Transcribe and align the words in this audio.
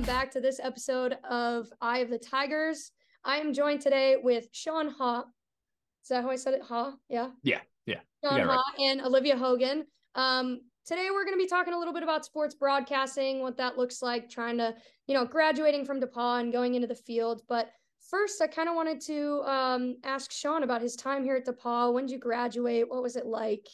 welcome 0.00 0.14
back 0.16 0.30
to 0.30 0.40
this 0.40 0.58
episode 0.62 1.14
of 1.28 1.70
Eye 1.82 1.98
of 1.98 2.08
the 2.08 2.16
Tigers. 2.16 2.90
I 3.22 3.36
am 3.36 3.52
joined 3.52 3.82
today 3.82 4.16
with 4.16 4.48
Shawn 4.50 4.88
Ha. 4.96 5.24
Is 6.02 6.08
that 6.08 6.22
how 6.22 6.30
I 6.30 6.36
said 6.36 6.54
it? 6.54 6.62
Ha? 6.62 6.94
Yeah. 7.10 7.28
Yeah. 7.42 7.60
Yeah. 7.84 7.98
Shawn 8.24 8.40
Ha 8.40 8.54
right. 8.54 8.62
and 8.78 9.02
Alyvia 9.02 9.36
Hogan. 9.36 9.84
Um, 10.14 10.62
today 10.86 11.08
we're 11.12 11.26
going 11.26 11.36
to 11.36 11.42
be 11.42 11.46
talking 11.46 11.74
a 11.74 11.78
little 11.78 11.92
bit 11.92 12.02
about 12.02 12.24
sports 12.24 12.54
broadcasting, 12.54 13.42
what 13.42 13.58
that 13.58 13.76
looks 13.76 14.00
like, 14.00 14.30
trying 14.30 14.56
to, 14.56 14.74
you 15.06 15.12
know, 15.12 15.26
graduating 15.26 15.84
from 15.84 16.00
DePauw 16.00 16.40
and 16.40 16.50
going 16.50 16.76
into 16.76 16.88
the 16.88 16.94
field. 16.94 17.42
But 17.46 17.68
first, 18.08 18.40
I 18.40 18.46
kind 18.46 18.70
of 18.70 18.76
wanted 18.76 19.02
to 19.02 19.42
um, 19.42 19.96
ask 20.02 20.32
Shawn 20.32 20.62
about 20.62 20.80
his 20.80 20.96
time 20.96 21.24
here 21.24 21.36
at 21.36 21.44
DePauw. 21.44 21.92
When 21.92 22.06
did 22.06 22.12
you 22.12 22.18
graduate? 22.18 22.88
What 22.88 23.02
was 23.02 23.16
it 23.16 23.26
like? 23.26 23.68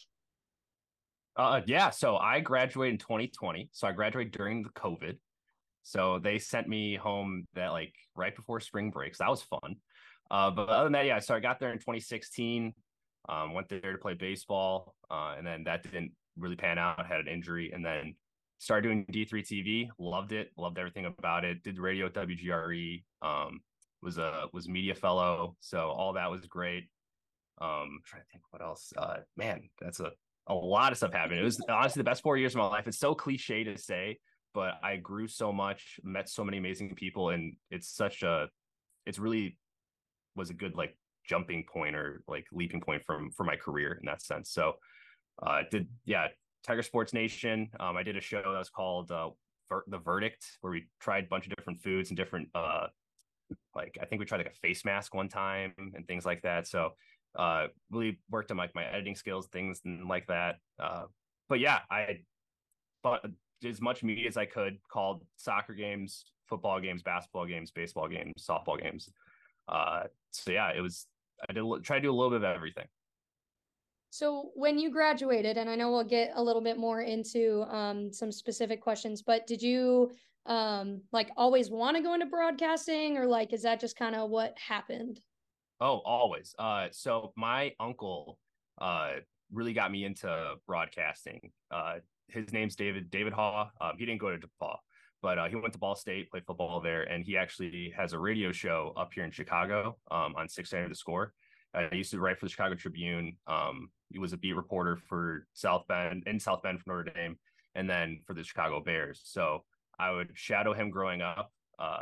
Uh, 1.36 1.61
yeah. 1.66 1.90
So 1.90 2.16
I 2.16 2.40
graduated 2.40 2.94
in 2.94 2.99
2020. 2.99 3.68
So 3.71 3.86
I 3.86 3.93
graduated 3.93 4.32
during 4.32 4.64
the 4.64 4.71
COVID. 4.71 5.18
So 5.86 6.18
they 6.18 6.40
sent 6.40 6.67
me 6.68 6.96
home 6.96 7.46
that 7.54 7.68
like 7.68 7.94
right 8.17 8.35
before 8.35 8.58
spring 8.58 8.90
breaks. 8.90 9.18
So 9.18 9.25
that 9.25 9.31
was 9.31 9.43
fun. 9.43 9.77
Uh, 10.29 10.50
but 10.50 10.68
other 10.68 10.85
than 10.85 10.94
that, 10.94 11.07
yeah. 11.07 11.21
So 11.21 11.32
I 11.32 11.39
got 11.39 11.61
there 11.61 11.71
in 11.71 11.79
2016. 11.79 12.75
Um, 13.29 13.54
went 13.54 13.68
there 13.68 13.93
to 13.93 13.99
play 13.99 14.14
baseball, 14.14 14.96
uh, 15.13 15.36
and 15.39 15.46
then 15.46 15.63
that 15.64 15.85
didn't 15.85 16.11
really 16.36 16.57
pan 16.57 16.77
out. 16.77 17.07
Had 17.07 17.21
an 17.21 17.29
injury, 17.29 17.71
and 17.72 17.86
then 17.86 18.17
started 18.58 18.82
doing 18.82 19.07
D3 19.13 19.46
TV. 19.46 19.89
Loved 19.96 20.32
it. 20.32 20.50
Loved 20.58 20.77
everything 20.79 21.07
about 21.07 21.44
it. 21.44 21.63
Did 21.63 21.79
radio 21.79 22.07
at 22.07 22.14
WGRE. 22.14 23.05
Um, 23.22 23.61
was 24.03 24.18
a 24.18 24.46
was 24.53 24.68
media 24.68 24.94
fellow. 24.96 25.57
So 25.61 25.79
all 25.79 26.14
that 26.14 26.32
was 26.32 26.41
great. 26.46 26.89
Um, 27.61 28.00
trying 28.05 28.22
to 28.22 28.29
think 28.32 28.43
what 28.50 28.61
else. 28.61 28.93
Uh, 28.96 29.18
man, 29.36 29.68
that's 29.80 30.00
a 30.00 30.11
a 30.49 30.55
lot 30.55 30.91
of 30.91 30.99
stuff 30.99 31.13
happened. 31.13 31.39
It 31.39 31.44
was 31.44 31.64
honestly 31.68 32.00
the 32.00 32.05
best 32.05 32.22
four 32.25 32.36
years 32.36 32.55
of 32.55 32.58
my 32.58 32.66
life. 32.66 32.89
It's 32.89 32.98
so 32.98 33.14
cliche 33.14 33.62
to 33.64 33.78
say, 33.78 34.19
but 34.56 34.80
I 34.82 34.96
grew 34.96 35.28
so 35.28 35.52
much, 35.52 36.00
met 36.02 36.30
so 36.30 36.42
many 36.42 36.56
amazing 36.56 36.94
people, 36.94 37.28
and 37.28 37.56
it's 37.70 37.94
such 37.94 38.22
a, 38.22 38.48
it's 39.04 39.18
really 39.18 39.58
was 40.34 40.48
a 40.48 40.54
good 40.54 40.74
like 40.74 40.96
jumping 41.26 41.62
point 41.70 41.94
or 41.94 42.22
like 42.26 42.46
leaping 42.52 42.80
point 42.80 43.04
from 43.04 43.30
for 43.30 43.44
my 43.44 43.54
career 43.54 43.98
in 44.00 44.06
that 44.06 44.22
sense. 44.22 44.50
So, 44.50 44.72
uh, 45.46 45.64
did 45.70 45.88
yeah, 46.06 46.28
Tiger 46.66 46.82
Sports 46.82 47.12
Nation. 47.12 47.68
Um, 47.78 47.98
I 47.98 48.02
did 48.02 48.16
a 48.16 48.20
show 48.22 48.40
that 48.40 48.48
was 48.48 48.70
called 48.70 49.12
uh, 49.12 49.28
Ver- 49.68 49.84
the 49.88 49.98
Verdict, 49.98 50.46
where 50.62 50.72
we 50.72 50.86
tried 51.00 51.24
a 51.24 51.28
bunch 51.28 51.46
of 51.46 51.54
different 51.54 51.82
foods 51.82 52.08
and 52.08 52.16
different 52.16 52.48
uh, 52.54 52.86
like 53.74 53.98
I 54.00 54.06
think 54.06 54.20
we 54.20 54.26
tried 54.26 54.38
like 54.38 54.46
a 54.46 54.66
face 54.66 54.86
mask 54.86 55.14
one 55.14 55.28
time 55.28 55.74
and 55.76 56.06
things 56.08 56.24
like 56.24 56.41
that. 56.42 56.66
So 56.66 56.92
uh, 57.38 57.66
really 57.91 58.20
worked 58.30 58.50
on 58.50 58.56
like 58.56 58.74
my 58.74 58.86
editing 58.86 59.16
skills, 59.16 59.48
things 59.48 59.82
like 60.08 60.26
that. 60.28 60.56
Uh, 60.82 61.04
but 61.46 61.60
yeah, 61.60 61.80
I 61.91 62.20
bought 63.02 63.20
as 63.64 63.80
much 63.80 64.02
media 64.02 64.28
as 64.28 64.36
I 64.36 64.46
could, 64.46 64.78
called 64.88 65.24
soccer 65.36 65.74
games, 65.74 66.24
football 66.46 66.80
games, 66.80 67.02
basketball 67.02 67.46
games, 67.46 67.70
baseball 67.70 68.08
games, 68.08 68.32
softball 68.38 68.80
games. 68.80 69.10
Uh, 69.68 70.04
so 70.30 70.50
yeah, 70.50 70.70
it 70.76 70.80
was 70.80 71.06
I 71.48 71.52
did 71.52 71.64
try 71.82 71.96
to 71.96 72.02
do 72.02 72.10
a 72.10 72.14
little 72.14 72.30
bit 72.30 72.44
of 72.46 72.54
everything. 72.54 72.86
So 74.10 74.50
when 74.54 74.78
you 74.78 74.90
graduated, 74.90 75.58
and 75.58 75.68
I 75.68 75.74
know 75.74 75.90
we'll 75.90 76.04
get 76.04 76.32
a 76.34 76.42
little 76.42 76.62
bit 76.62 76.78
more 76.78 77.02
into 77.02 77.64
um, 77.68 78.12
some 78.12 78.32
specific 78.32 78.80
questions, 78.80 79.22
but 79.22 79.46
did 79.46 79.60
you 79.60 80.10
um, 80.46 81.02
like 81.12 81.30
always 81.36 81.70
want 81.70 81.96
to 81.96 82.02
go 82.02 82.14
into 82.14 82.26
broadcasting, 82.26 83.18
or 83.18 83.26
like 83.26 83.52
is 83.52 83.62
that 83.62 83.80
just 83.80 83.98
kind 83.98 84.14
of 84.14 84.30
what 84.30 84.56
happened? 84.58 85.20
Oh, 85.80 86.00
always. 86.04 86.54
Uh, 86.58 86.88
so 86.91 87.32
my 87.36 87.72
uncle 87.78 88.38
uh 88.78 89.14
really 89.52 89.72
got 89.72 89.91
me 89.92 90.04
into 90.04 90.54
broadcasting. 90.66 91.52
Uh, 91.70 91.94
his 92.28 92.52
name's 92.52 92.77
David 92.77 93.10
David 93.10 93.32
Haugh. 93.32 93.69
Um, 93.80 93.92
he 93.98 94.06
didn't 94.06 94.20
go 94.20 94.30
to 94.30 94.38
DePauw, 94.38 94.77
but 95.22 95.38
uh, 95.38 95.48
he 95.48 95.56
went 95.56 95.72
to 95.72 95.78
Ball 95.78 95.94
State, 95.94 96.30
played 96.30 96.44
football 96.46 96.80
there, 96.80 97.02
and 97.02 97.24
he 97.24 97.36
actually 97.36 97.92
has 97.96 98.12
a 98.12 98.19
radio 98.19 98.53
show 98.53 98.92
up 98.97 99.12
here 99.14 99.25
in 99.25 99.31
Chicago 99.31 99.97
um, 100.10 100.34
on 100.37 100.48
690 100.48 100.91
The 100.91 100.97
Score. 100.97 101.32
I 101.75 101.94
used 101.94 102.10
to 102.12 102.20
write 102.20 102.38
for 102.38 102.47
the 102.47 102.50
Chicago 102.50 102.75
Tribune. 102.75 103.37
Um, 103.47 103.91
he 104.10 104.19
was 104.19 104.32
a 104.32 104.37
beat 104.38 104.56
reporter 104.56 104.97
for 104.97 105.47
South 105.53 105.87
Bend 105.88 106.25
in 106.26 106.41
South 106.41 106.62
Bend 106.62 106.81
for 106.81 106.91
Notre 106.91 107.12
Dame, 107.12 107.37
and 107.75 107.88
then 107.88 108.20
for 108.26 108.34
the 108.34 108.43
Chicago 108.43 108.81
Bears. 108.81 109.20
So 109.25 109.64
I 109.98 110.10
would 110.10 110.31
shadow 110.34 110.72
him 110.72 110.91
growing 110.91 111.22
up 111.22 111.50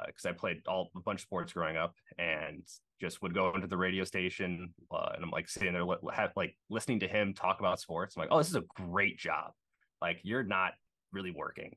because 0.07 0.25
uh, 0.25 0.29
I 0.29 0.33
played 0.33 0.63
all 0.69 0.91
a 0.97 1.01
bunch 1.01 1.21
of 1.21 1.23
sports 1.23 1.53
growing 1.53 1.77
up, 1.77 1.95
and 2.19 2.63
just 3.01 3.23
would 3.23 3.35
go 3.35 3.53
into 3.55 3.67
the 3.67 3.77
radio 3.77 4.05
station 4.05 4.73
uh, 4.91 5.11
and 5.15 5.25
I'm 5.25 5.31
like 5.31 5.49
sitting 5.49 5.73
there 5.73 5.85
have, 6.13 6.31
like 6.37 6.57
listening 6.71 7.01
to 7.01 7.09
him 7.09 7.35
talk 7.35 7.61
about 7.61 7.81
sports. 7.81 8.17
I'm 8.17 8.21
like, 8.21 8.29
oh, 8.31 8.39
this 8.39 8.49
is 8.49 8.57
a 8.57 8.65
great 8.77 9.19
job. 9.19 9.53
Like 10.01 10.21
you're 10.23 10.43
not 10.43 10.73
really 11.13 11.31
working. 11.31 11.75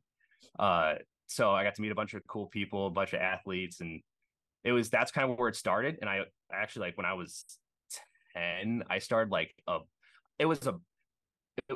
Uh, 0.57 0.95
so 1.27 1.51
I 1.51 1.63
got 1.63 1.75
to 1.75 1.81
meet 1.81 1.91
a 1.91 1.95
bunch 1.95 2.13
of 2.13 2.25
cool 2.27 2.47
people, 2.47 2.87
a 2.87 2.91
bunch 2.91 3.13
of 3.13 3.19
athletes, 3.19 3.81
and 3.81 4.01
it 4.63 4.71
was 4.71 4.89
that's 4.89 5.11
kind 5.11 5.29
of 5.29 5.37
where 5.37 5.49
it 5.49 5.55
started. 5.55 5.97
And 6.01 6.09
I 6.09 6.21
actually 6.51 6.87
like 6.87 6.97
when 6.97 7.05
I 7.05 7.13
was 7.13 7.43
10, 8.35 8.83
I 8.89 8.99
started 8.99 9.31
like 9.31 9.53
a 9.67 9.79
it 10.39 10.45
was 10.45 10.65
a 10.67 10.75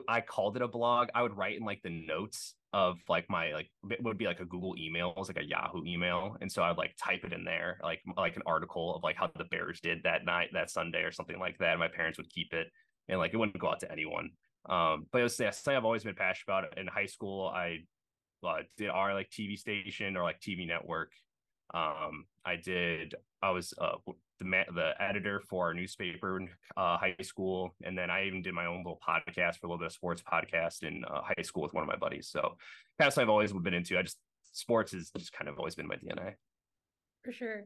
I 0.07 0.22
called 0.22 0.56
it 0.56 0.62
a 0.62 0.68
blog. 0.68 1.09
I 1.13 1.22
would 1.22 1.35
write 1.35 1.57
in 1.57 1.66
like 1.66 1.81
the 1.84 1.90
notes 1.90 2.56
of 2.73 3.00
like 3.09 3.25
my 3.29 3.52
like 3.52 3.69
it 3.90 4.02
would 4.03 4.18
be 4.18 4.25
like 4.25 4.40
a 4.40 4.46
Google 4.46 4.75
email, 4.78 5.12
it 5.12 5.18
was 5.18 5.28
like 5.28 5.44
a 5.44 5.47
Yahoo 5.47 5.84
email, 5.85 6.38
and 6.40 6.52
so 6.52 6.63
I'd 6.63 6.78
like 6.78 6.96
type 6.97 7.23
it 7.23 7.34
in 7.34 7.44
there, 7.44 7.79
like 7.84 8.02
like 8.16 8.35
an 8.35 8.44
article 8.46 8.96
of 8.96 9.03
like 9.03 9.18
how 9.18 9.29
the 9.38 9.44
Bears 9.46 9.81
did 9.81 10.03
that 10.03 10.23
night, 10.25 10.50
that 10.53 10.69
Sunday, 10.69 11.02
or 11.02 11.12
something 11.12 11.40
like 11.40 11.58
that. 11.58 11.72
And 11.72 11.79
my 11.79 11.90
parents 11.90 12.18
would 12.18 12.29
keep 12.29 12.53
it, 12.53 12.68
and 13.09 13.19
like 13.19 13.34
it 13.34 13.38
wouldn't 13.38 13.59
go 13.59 13.69
out 13.69 13.81
to 13.81 13.91
anyone. 13.91 14.29
Um, 14.70 15.08
but 15.12 15.20
it 15.20 15.24
was 15.24 15.40
yeah, 15.40 15.52
something 15.52 15.78
I've 15.78 15.86
always 15.86 16.04
been 16.04 16.16
passionate 16.16 16.54
about. 16.54 16.78
In 16.78 16.88
high 16.88 17.06
school, 17.06 17.48
I 17.48 17.80
uh, 18.46 18.58
did 18.78 18.90
our 18.90 19.14
like 19.14 19.30
TV 19.30 19.58
station 19.58 20.16
or 20.18 20.24
like 20.24 20.40
TV 20.40 20.68
network. 20.68 21.12
Um, 21.74 22.26
I 22.46 22.58
did. 22.58 23.16
I 23.42 23.52
was 23.52 23.74
uh, 23.80 23.96
the 24.40 24.46
ma- 24.46 24.72
the 24.74 24.92
editor 25.00 25.42
for 25.50 25.68
our 25.68 25.74
newspaper 25.74 26.38
in 26.38 26.50
uh, 26.78 26.98
high 26.98 27.16
school, 27.22 27.76
and 27.84 27.98
then 27.98 28.10
I 28.10 28.26
even 28.26 28.42
did 28.42 28.54
my 28.54 28.66
own 28.66 28.78
little 28.78 29.00
podcast 29.08 29.58
for 29.58 29.68
a 29.68 29.70
little 29.70 29.80
bit 29.80 29.88
of 29.88 29.94
sports 29.94 30.22
podcast 30.22 30.84
in 30.84 31.04
uh, 31.06 31.22
high 31.22 31.44
school 31.44 31.64
with 31.64 31.74
one 31.74 31.84
of 31.84 31.88
my 31.88 31.96
buddies. 31.96 32.28
So 32.30 32.58
of 33.00 33.18
I've 33.18 33.30
always 33.30 33.54
been 33.54 33.74
into. 33.74 33.98
I 33.98 34.04
just 34.04 34.18
sports 34.52 34.92
has 34.92 35.12
just 35.18 35.34
kind 35.34 35.50
of 35.50 35.58
always 35.58 35.76
been 35.76 35.88
my 35.88 35.96
DNA. 35.96 36.34
For 37.24 37.32
sure, 37.32 37.66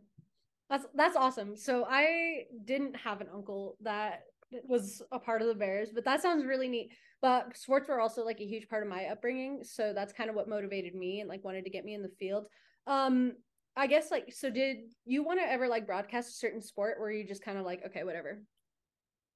that's 0.70 0.86
that's 0.94 1.16
awesome. 1.16 1.56
So 1.56 1.86
I 1.90 2.44
didn't 2.64 2.96
have 2.98 3.22
an 3.22 3.28
uncle 3.34 3.78
that 3.82 4.24
was 4.68 5.02
a 5.12 5.20
part 5.20 5.42
of 5.42 5.48
the 5.48 5.56
Bears, 5.56 5.90
but 5.94 6.06
that 6.06 6.22
sounds 6.22 6.46
really 6.46 6.68
neat. 6.68 6.92
But 7.22 7.58
sports 7.58 7.90
were 7.90 8.00
also 8.00 8.24
like 8.24 8.40
a 8.40 8.46
huge 8.46 8.68
part 8.70 8.84
of 8.84 8.90
my 8.90 9.06
upbringing, 9.06 9.62
so 9.64 9.94
that's 9.94 10.14
kind 10.14 10.30
of 10.30 10.36
what 10.36 10.48
motivated 10.48 10.96
me 10.96 11.22
and 11.22 11.30
like 11.30 11.44
wanted 11.44 11.64
to 11.64 11.70
get 11.70 11.86
me 11.86 11.94
in 11.94 12.02
the 12.02 12.12
field. 12.20 12.46
Um, 12.88 13.34
I 13.78 13.88
guess 13.88 14.10
like 14.12 14.34
so 14.34 14.50
did 14.50 14.78
you 15.06 15.24
want 15.24 15.40
to 15.40 15.52
ever 15.52 15.68
like 15.68 15.86
broadcast 15.86 16.30
a 16.30 16.34
certain 16.34 16.62
sport 16.62 17.00
where 17.00 17.12
you 17.12 17.28
just 17.28 17.44
kind 17.44 17.58
of 17.58 17.66
like 17.66 17.84
okay 17.88 18.04
whatever? 18.04 18.42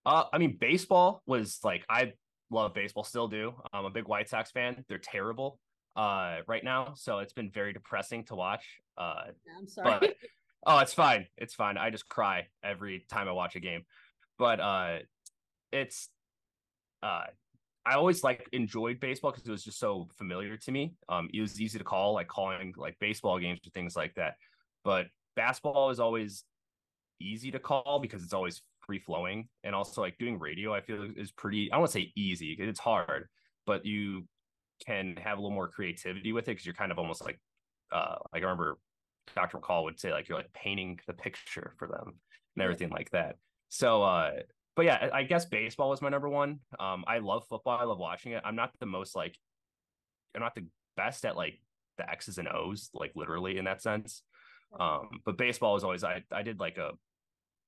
Uh 0.06 0.26
I 0.32 0.38
mean 0.38 0.58
baseball 0.60 1.22
was 1.26 1.60
like 1.64 1.84
I 1.90 2.14
love 2.50 2.74
baseball 2.74 3.04
still 3.04 3.28
do. 3.28 3.54
I'm 3.74 3.86
a 3.86 3.90
big 3.90 4.08
White 4.08 4.30
Sox 4.30 4.52
fan. 4.52 4.86
They're 4.88 4.98
terrible 4.98 5.60
uh 5.96 6.38
right 6.48 6.64
now, 6.64 6.94
so 6.96 7.20
it's 7.20 7.34
been 7.34 7.52
very 7.52 7.74
depressing 7.74 8.24
to 8.26 8.36
watch. 8.36 8.64
Uh 8.98 9.32
I'm 9.58 9.68
sorry. 9.68 9.98
But, 10.00 10.16
oh, 10.66 10.80
it's 10.80 10.94
fine. 10.94 11.28
It's 11.38 11.54
fine. 11.54 11.78
I 11.78 11.90
just 11.90 12.08
cry 12.08 12.48
every 12.64 13.06
time 13.10 13.28
I 13.28 13.34
watch 13.34 13.58
a 13.58 13.60
game. 13.60 13.84
But 14.40 14.60
uh 14.60 15.00
it's 15.72 16.10
uh 17.04 17.26
I 17.86 17.94
always 17.96 18.24
like 18.24 18.48
enjoyed 18.52 19.00
baseball 19.00 19.32
because 19.32 19.48
it 19.48 19.52
was 19.52 19.64
just 19.64 19.80
so 19.80 20.10
familiar 20.18 20.58
to 20.58 20.72
me. 20.72 20.94
Um, 21.08 21.30
it 21.34 21.42
was 21.42 21.60
easy 21.60 21.78
to 21.80 21.84
call, 21.84 22.14
like 22.14 22.28
calling 22.28 22.74
like 22.78 22.98
baseball 23.00 23.40
games 23.40 23.60
or 23.66 23.70
things 23.72 23.96
like 23.96 24.14
that. 24.16 24.36
But 24.84 25.08
basketball 25.36 25.90
is 25.90 26.00
always 26.00 26.44
easy 27.20 27.52
to 27.52 27.60
call 27.60 28.00
because 28.02 28.24
it's 28.24 28.34
always 28.34 28.62
free 28.86 29.00
flowing, 29.00 29.48
and 29.64 29.74
also 29.74 30.02
like 30.02 30.18
doing 30.18 30.38
radio, 30.40 30.74
I 30.74 30.82
feel 30.82 31.08
is 31.16 31.32
pretty. 31.32 31.72
I 31.72 31.76
don't 31.76 31.82
want 31.82 31.92
to 31.92 32.00
say 32.00 32.12
easy; 32.16 32.56
it's 32.60 32.80
hard, 32.80 33.28
but 33.66 33.86
you 33.86 34.28
can 34.86 35.16
have 35.18 35.38
a 35.38 35.42
little 35.42 35.56
more 35.56 35.68
creativity 35.68 36.32
with 36.32 36.44
it 36.48 36.52
because 36.52 36.66
you're 36.66 36.76
kind 36.76 36.92
of 36.92 37.00
almost 37.00 37.24
like, 37.24 37.40
uh, 37.92 38.16
like 38.34 38.44
I 38.44 38.46
remember 38.46 38.78
Dr. 39.36 39.58
McCall 39.58 39.84
would 39.86 40.00
say 40.00 40.12
like 40.12 40.30
you're 40.30 40.38
like 40.38 40.54
painting 40.54 41.00
the 41.08 41.14
picture 41.14 41.74
for 41.78 41.88
them 41.88 42.14
and 42.56 42.64
everything 42.64 42.90
like 42.90 43.10
that. 43.12 43.36
So 43.70 44.04
uh 44.04 44.32
but 44.76 44.86
yeah, 44.86 45.10
I 45.12 45.24
guess 45.24 45.44
baseball 45.44 45.90
was 45.90 46.02
my 46.02 46.08
number 46.08 46.30
one. 46.30 46.60
Um, 46.80 47.04
I 47.06 47.20
love 47.20 47.44
football. 47.50 47.78
I 47.78 47.84
love 47.84 47.98
watching 47.98 48.32
it. 48.32 48.42
I'm 48.46 48.56
not 48.56 48.72
the 48.80 48.86
most 48.86 49.14
like, 49.14 49.38
I'm 50.34 50.40
not 50.40 50.56
the 50.56 50.68
best 50.96 51.26
at 51.26 51.36
like 51.36 51.60
the 51.98 52.10
X's 52.10 52.38
and 52.38 52.48
O's, 52.48 52.90
like 52.94 53.12
literally 53.14 53.58
in 53.58 53.66
that 53.66 53.82
sense. 53.82 54.24
Um, 54.80 55.20
but 55.26 55.38
baseball 55.38 55.74
was 55.74 55.84
always 55.84 56.06
I 56.06 56.24
I 56.32 56.44
did 56.44 56.62
like 56.62 56.78
a 56.78 56.92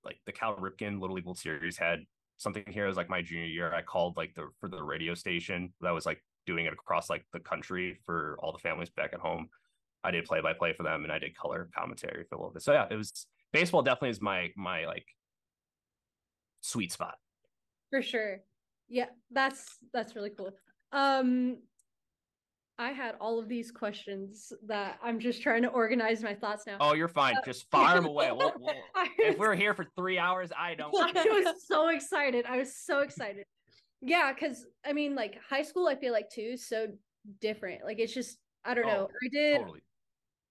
like 0.06 0.19
the 0.25 0.31
Cal 0.31 0.56
Ripken 0.56 1.01
Little 1.01 1.18
League 1.18 1.25
World 1.25 1.38
Series 1.38 1.77
had 1.77 2.00
something 2.38 2.63
here. 2.68 2.86
It 2.86 2.88
was 2.88 2.95
like 2.95 3.09
my 3.09 3.21
junior 3.21 3.45
year. 3.45 3.74
I 3.74 3.81
called 3.81 4.15
like 4.15 4.33
the 4.33 4.48
for 4.62 4.69
the 4.69 4.81
radio 4.81 5.13
station 5.13 5.74
that 5.81 5.92
was 5.92 6.06
like 6.06 6.24
doing 6.45 6.65
it 6.65 6.71
across 6.71 7.09
like 7.09 7.25
the 7.33 7.42
country 7.42 8.00
for 8.06 8.38
all 8.39 8.53
the 8.53 8.59
families 8.59 8.89
back 8.89 9.12
at 9.12 9.19
home. 9.19 9.50
I 10.03 10.12
did 10.12 10.24
play 10.24 10.39
by 10.39 10.53
play 10.53 10.71
for 10.71 10.83
them 10.83 11.03
and 11.03 11.12
I 11.12 11.19
did 11.19 11.36
color 11.36 11.69
commentary 11.77 12.24
for 12.30 12.36
a 12.36 12.38
little 12.38 12.53
bit. 12.53 12.63
So 12.63 12.71
yeah, 12.71 12.88
it 12.89 12.95
was 12.95 13.25
baseball 13.51 13.81
definitely 13.81 14.12
is 14.12 14.21
my 14.21 14.50
my 14.56 14.86
like 14.86 15.06
sweet 16.62 16.92
spot. 16.92 17.16
For 17.90 18.02
sure. 18.02 18.40
Yeah, 18.88 19.08
that's 19.31 19.78
that's 19.94 20.16
really 20.16 20.31
cool. 20.31 20.52
Um 20.92 21.58
I 22.81 22.92
had 22.92 23.13
all 23.22 23.38
of 23.38 23.48
these 23.48 23.69
questions 23.69 24.52
that 24.66 24.98
I'm 25.04 25.19
just 25.19 25.44
trying 25.44 25.62
to 25.62 25.68
organize 25.68 26.24
my 26.24 26.34
thoughts 26.34 26.66
now. 26.66 26.78
Oh, 26.80 26.94
you're 26.94 27.08
fine. 27.08 27.36
Uh, 27.38 27.42
just 27.46 27.69
fire 27.69 27.96
them 27.96 28.06
away. 28.06 28.31
We'll, 28.36 28.54
we'll, 28.60 28.74
if 29.19 29.38
we're 29.38 29.54
here 29.54 29.75
for 29.75 29.86
three 29.96 30.18
hours, 30.18 30.50
I 30.58 30.74
don't. 30.74 30.92
I 31.16 31.24
was 31.25 31.63
so 31.68 31.90
excited. 31.90 32.46
I 32.48 32.58
was 32.58 32.75
so 32.75 33.02
excited. 33.02 33.46
Yeah, 34.02 34.34
because 34.34 34.66
I 34.84 34.94
mean, 34.94 35.13
like 35.13 35.38
high 35.48 35.62
school, 35.62 35.88
I 35.88 35.96
feel 35.96 36.12
like 36.12 36.31
too 36.31 36.58
so 36.58 36.88
different. 37.40 37.84
Like 37.86 38.00
it's 38.00 38.13
just 38.13 38.40
I 38.66 38.74
don't 38.74 38.86
oh, 38.86 38.90
know. 38.90 39.10
I 39.24 39.28
did. 39.31 39.58
Totally. 39.60 39.81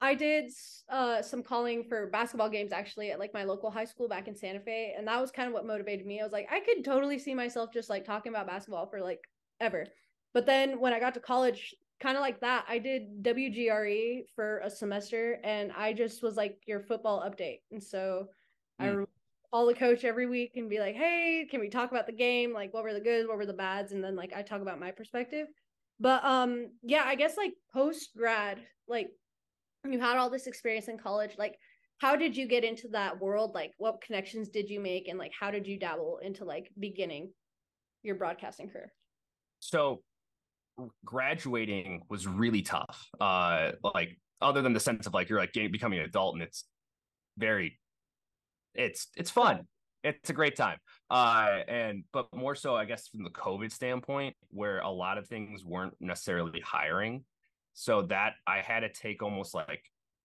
I 0.01 0.15
did 0.15 0.51
uh, 0.89 1.21
some 1.21 1.43
calling 1.43 1.85
for 1.85 2.07
basketball 2.07 2.49
games 2.49 2.73
actually 2.73 3.11
at 3.11 3.19
like 3.19 3.35
my 3.35 3.45
local 3.45 3.71
high 3.71 3.85
school 3.85 4.09
back 4.09 4.29
in 4.29 4.35
Santa 4.35 4.61
Fe, 4.61 4.95
and 4.97 5.07
that 5.07 5.21
was 5.21 5.31
kind 5.31 5.47
of 5.47 5.53
what 5.53 5.67
motivated 5.67 6.07
me. 6.07 6.21
I 6.21 6.25
was 6.25 6.33
like, 6.33 6.49
I 6.51 6.61
could 6.61 6.85
totally 6.85 7.19
see 7.19 7.35
myself 7.35 7.73
just 7.73 7.91
like 7.91 8.05
talking 8.05 8.33
about 8.33 8.47
basketball 8.47 8.87
for 8.87 9.01
like 9.01 9.21
ever. 9.61 9.87
But 10.33 10.47
then 10.47 10.81
when 10.81 10.93
I 10.93 11.01
got 11.01 11.15
to 11.15 11.21
college, 11.21 11.75
kind 12.01 12.17
of 12.17 12.23
like 12.23 12.41
that, 12.41 12.65
I 12.69 12.79
did 12.79 13.23
WGRE 13.23 14.23
for 14.35 14.59
a 14.61 14.71
semester, 14.71 15.39
and 15.45 15.71
I 15.77 15.93
just 15.93 16.23
was 16.23 16.37
like 16.37 16.59
your 16.67 16.81
football 16.81 17.21
update, 17.21 17.61
and 17.71 17.83
so 17.83 18.29
mm. 18.81 19.03
I 19.03 19.07
call 19.51 19.67
the 19.67 19.75
coach 19.75 20.05
every 20.05 20.27
week 20.27 20.53
and 20.57 20.71
be 20.71 20.79
like, 20.79 20.95
hey, 20.95 21.47
can 21.51 21.61
we 21.61 21.69
talk 21.69 21.91
about 21.91 22.07
the 22.07 22.13
game? 22.13 22.55
Like, 22.55 22.73
what 22.73 22.85
were 22.85 22.95
the 22.95 23.01
goods? 23.01 23.29
What 23.29 23.37
were 23.37 23.47
the 23.47 23.53
bads? 23.53 23.93
And 23.93 24.03
then 24.03 24.17
like 24.17 24.33
I 24.35 24.43
talk 24.43 24.63
about 24.63 24.81
my 24.81 24.93
perspective. 24.93 25.49
But 25.99 26.25
um, 26.25 26.71
yeah, 26.83 27.03
I 27.05 27.17
guess 27.17 27.37
like 27.37 27.53
post 27.73 28.11
grad, 28.17 28.61
like 28.89 29.11
you 29.89 29.99
had 29.99 30.17
all 30.17 30.31
this 30.31 30.47
experience 30.47 30.89
in 30.89 30.99
college 30.99 31.33
like 31.39 31.57
how 32.01 32.17
did 32.17 32.35
you 32.35 32.49
get 32.49 32.65
into 32.65 32.89
that 32.89 33.21
world? 33.21 33.53
Like 33.55 33.73
what 33.77 34.01
connections 34.01 34.49
did 34.49 34.71
you 34.71 34.81
make? 34.81 35.07
And 35.07 35.19
like 35.19 35.33
how 35.39 35.51
did 35.51 35.67
you 35.67 35.79
dabble 35.79 36.19
into 36.23 36.45
like 36.45 36.71
beginning 36.79 37.31
your 38.03 38.15
broadcasting 38.15 38.71
career? 38.71 38.93
So 39.61 40.03
graduating 41.05 42.03
was 42.09 42.27
really 42.27 42.63
tough. 42.63 43.07
Uh 43.21 43.73
like 43.95 44.19
other 44.41 44.63
than 44.63 44.73
the 44.73 44.81
sense 44.81 45.07
of 45.07 45.13
like 45.13 45.29
you're 45.29 45.39
like 45.39 45.53
getting, 45.53 45.71
becoming 45.71 45.99
an 45.99 46.07
adult 46.07 46.35
and 46.35 46.43
it's 46.43 46.65
very 47.37 47.79
it's 48.75 49.09
it's 49.15 49.31
fun. 49.31 49.67
It's 50.03 50.31
a 50.31 50.33
great 50.33 50.57
time. 50.57 50.79
Uh 51.11 51.59
and 51.69 52.05
but 52.15 52.35
more 52.35 52.55
so 52.55 52.75
i 52.75 52.87
guess 52.87 53.09
from 53.09 53.25
the 53.25 53.31
covid 53.31 53.71
standpoint 53.73 54.35
where 54.49 54.79
a 54.79 54.91
lot 54.91 55.19
of 55.19 55.29
things 55.29 55.67
weren't 55.67 55.95
necessarily 56.01 56.61
hiring 56.61 57.25
so 57.73 58.03
that 58.03 58.35
I 58.47 58.61
had 58.61 58.81
to 58.81 58.89
take 58.89 59.23
almost 59.23 59.55
like 59.55 59.83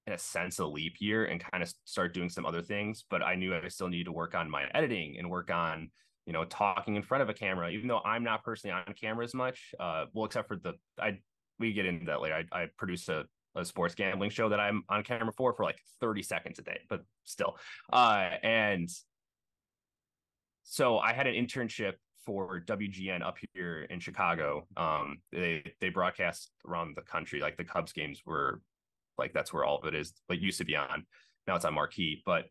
in 0.08 0.14
a 0.14 0.18
sense 0.18 0.60
a 0.60 0.66
leap 0.66 0.96
year 1.00 1.26
and 1.26 1.40
kind 1.40 1.64
of 1.64 1.74
start 1.86 2.14
doing 2.14 2.30
some 2.30 2.46
other 2.46 2.62
things. 2.62 3.06
But 3.10 3.24
I 3.24 3.36
knew 3.36 3.56
I 3.56 3.68
still 3.70 3.88
needed 3.88 4.06
to 4.06 4.12
work 4.12 4.36
on 4.36 4.50
my 4.50 4.66
editing 4.74 5.18
and 5.18 5.30
work 5.30 5.52
on 5.52 5.90
you 6.26 6.34
know 6.34 6.46
talking 6.46 6.96
in 6.96 7.04
front 7.04 7.22
of 7.22 7.30
a 7.30 7.34
camera, 7.34 7.70
even 7.70 7.88
though 7.88 8.02
I'm 8.04 8.24
not 8.24 8.44
personally 8.44 8.74
on 8.74 8.94
camera 9.00 9.24
as 9.24 9.34
much. 9.34 9.74
Uh, 9.80 10.06
well, 10.14 10.26
except 10.26 10.48
for 10.48 10.58
the 10.58 10.74
I 11.00 11.20
we 11.60 11.74
get 11.74 11.86
into 11.86 12.06
that 12.06 12.22
later. 12.22 12.44
I, 12.52 12.64
I 12.64 12.68
produce 12.78 13.10
a 13.10 13.26
a 13.56 13.64
sports 13.64 13.96
gambling 13.96 14.30
show 14.30 14.50
that 14.50 14.60
I'm 14.60 14.84
on 14.90 15.04
camera 15.04 15.32
for 15.32 15.54
for 15.54 15.64
like 15.64 15.80
30 16.02 16.24
seconds 16.24 16.60
a 16.60 16.62
day, 16.62 16.80
but 16.90 17.02
still. 17.24 17.58
Uh, 17.92 18.32
and 18.44 18.90
so 20.64 20.98
I 20.98 21.14
had 21.14 21.28
an 21.28 21.36
internship 21.36 21.94
for 22.26 22.62
WGN 22.66 23.22
up 23.22 23.38
here 23.54 23.84
in 23.90 24.00
Chicago. 24.00 24.68
Um, 24.78 25.20
they 25.32 25.74
they 25.80 25.90
broadcast 25.90 26.52
around 26.68 26.96
the 26.96 27.02
country. 27.02 27.40
Like 27.40 27.58
the 27.58 27.64
Cubs 27.64 27.94
games 27.94 28.24
were 28.26 28.62
like 29.18 29.34
that's 29.34 29.54
where 29.54 29.64
all 29.64 29.78
of 29.78 29.86
it 29.86 29.96
is. 29.96 30.14
Like 30.30 30.42
used 30.42 30.58
to 30.58 30.66
be 30.66 30.76
on. 30.76 31.06
Now 31.48 31.56
it's 31.56 31.66
on 31.66 31.74
Marquee. 31.74 32.22
But 32.26 32.46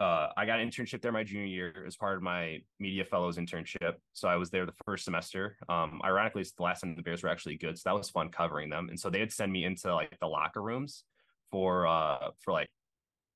uh, 0.00 0.30
I 0.36 0.46
got 0.46 0.60
an 0.60 0.68
internship 0.68 1.02
there 1.02 1.12
my 1.12 1.24
junior 1.24 1.46
year 1.46 1.84
as 1.86 1.96
part 1.96 2.16
of 2.16 2.22
my 2.22 2.62
media 2.78 3.04
fellows 3.04 3.36
internship. 3.36 3.96
So 4.14 4.28
I 4.28 4.36
was 4.36 4.50
there 4.50 4.64
the 4.64 4.72
first 4.86 5.04
semester. 5.04 5.58
Um, 5.68 6.00
ironically, 6.02 6.40
it's 6.40 6.52
the 6.52 6.62
last 6.62 6.80
time 6.80 6.96
the 6.96 7.02
Bears 7.02 7.22
were 7.22 7.28
actually 7.28 7.58
good, 7.58 7.78
so 7.78 7.82
that 7.90 7.96
was 7.96 8.08
fun 8.08 8.30
covering 8.30 8.70
them. 8.70 8.88
And 8.88 8.98
so 8.98 9.10
they 9.10 9.20
would 9.20 9.32
send 9.32 9.52
me 9.52 9.64
into 9.64 9.94
like 9.94 10.18
the 10.18 10.26
locker 10.26 10.62
rooms 10.62 11.04
for 11.50 11.86
uh 11.86 12.30
for 12.40 12.52
like 12.52 12.70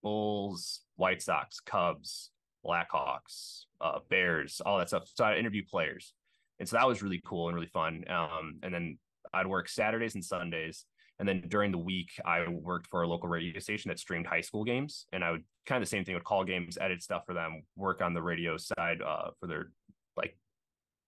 Bulls, 0.02 0.80
White 0.96 1.22
Sox, 1.22 1.60
Cubs, 1.60 2.30
Blackhawks, 2.64 3.64
uh, 3.80 3.98
Bears, 4.08 4.60
all 4.64 4.78
that 4.78 4.88
stuff. 4.88 5.10
So 5.14 5.24
I 5.24 5.36
interview 5.36 5.62
players, 5.64 6.12
and 6.58 6.68
so 6.68 6.76
that 6.76 6.86
was 6.86 7.02
really 7.02 7.20
cool 7.24 7.48
and 7.48 7.54
really 7.54 7.68
fun. 7.68 8.04
Um, 8.08 8.58
and 8.62 8.72
then 8.72 8.98
I'd 9.32 9.46
work 9.46 9.68
Saturdays 9.68 10.14
and 10.14 10.24
Sundays, 10.24 10.86
and 11.18 11.28
then 11.28 11.44
during 11.48 11.70
the 11.70 11.78
week 11.78 12.10
I 12.24 12.48
worked 12.48 12.86
for 12.88 13.02
a 13.02 13.08
local 13.08 13.28
radio 13.28 13.58
station 13.60 13.88
that 13.88 13.98
streamed 13.98 14.26
high 14.26 14.40
school 14.40 14.64
games, 14.64 15.06
and 15.12 15.24
I 15.24 15.32
would 15.32 15.44
kind 15.66 15.82
of 15.82 15.88
the 15.88 15.90
same 15.90 16.04
thing 16.04 16.14
would 16.14 16.24
call 16.24 16.44
games, 16.44 16.78
edit 16.80 17.02
stuff 17.02 17.24
for 17.26 17.34
them, 17.34 17.62
work 17.76 18.02
on 18.02 18.14
the 18.14 18.22
radio 18.22 18.56
side 18.56 19.02
uh, 19.02 19.30
for 19.40 19.46
their 19.46 19.70
like 20.16 20.36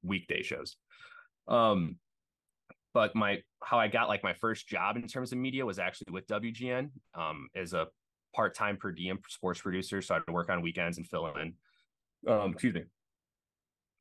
weekday 0.03 0.43
shows. 0.43 0.77
Um, 1.49 1.97
but 2.95 3.15
my 3.15 3.43
how 3.63 3.79
I 3.79 3.89
got 3.89 4.09
like 4.09 4.23
my 4.23 4.33
first 4.35 4.67
job 4.67 4.97
in 4.97 5.07
terms 5.07 5.31
of 5.33 5.39
media 5.39 5.67
was 5.67 5.79
actually 5.79 6.13
with 6.13 6.27
WGN 6.29 6.91
um, 7.15 7.49
as 7.55 7.75
a 7.75 7.89
part-time 8.37 8.77
per 8.77 8.93
diem 8.93 9.19
sports 9.29 9.63
producer 9.63 10.03
so 10.03 10.15
i'd 10.15 10.33
work 10.33 10.51
on 10.51 10.61
weekends 10.61 10.99
and 10.99 11.07
fill 11.07 11.27
in. 11.37 11.55
Um 12.29 12.53
excuse 12.53 12.75
me. 12.75 12.85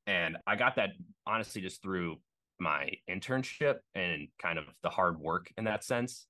And 0.08 0.38
i 0.46 0.56
got 0.58 0.76
that 0.76 0.90
honestly 1.26 1.62
just 1.62 1.82
through 1.82 2.18
my 2.60 2.90
internship 3.10 3.78
and 3.96 4.28
kind 4.42 4.60
of 4.60 4.66
the 4.84 4.90
hard 4.90 5.20
work 5.20 5.52
in 5.58 5.64
that 5.64 5.84
sense. 5.84 6.28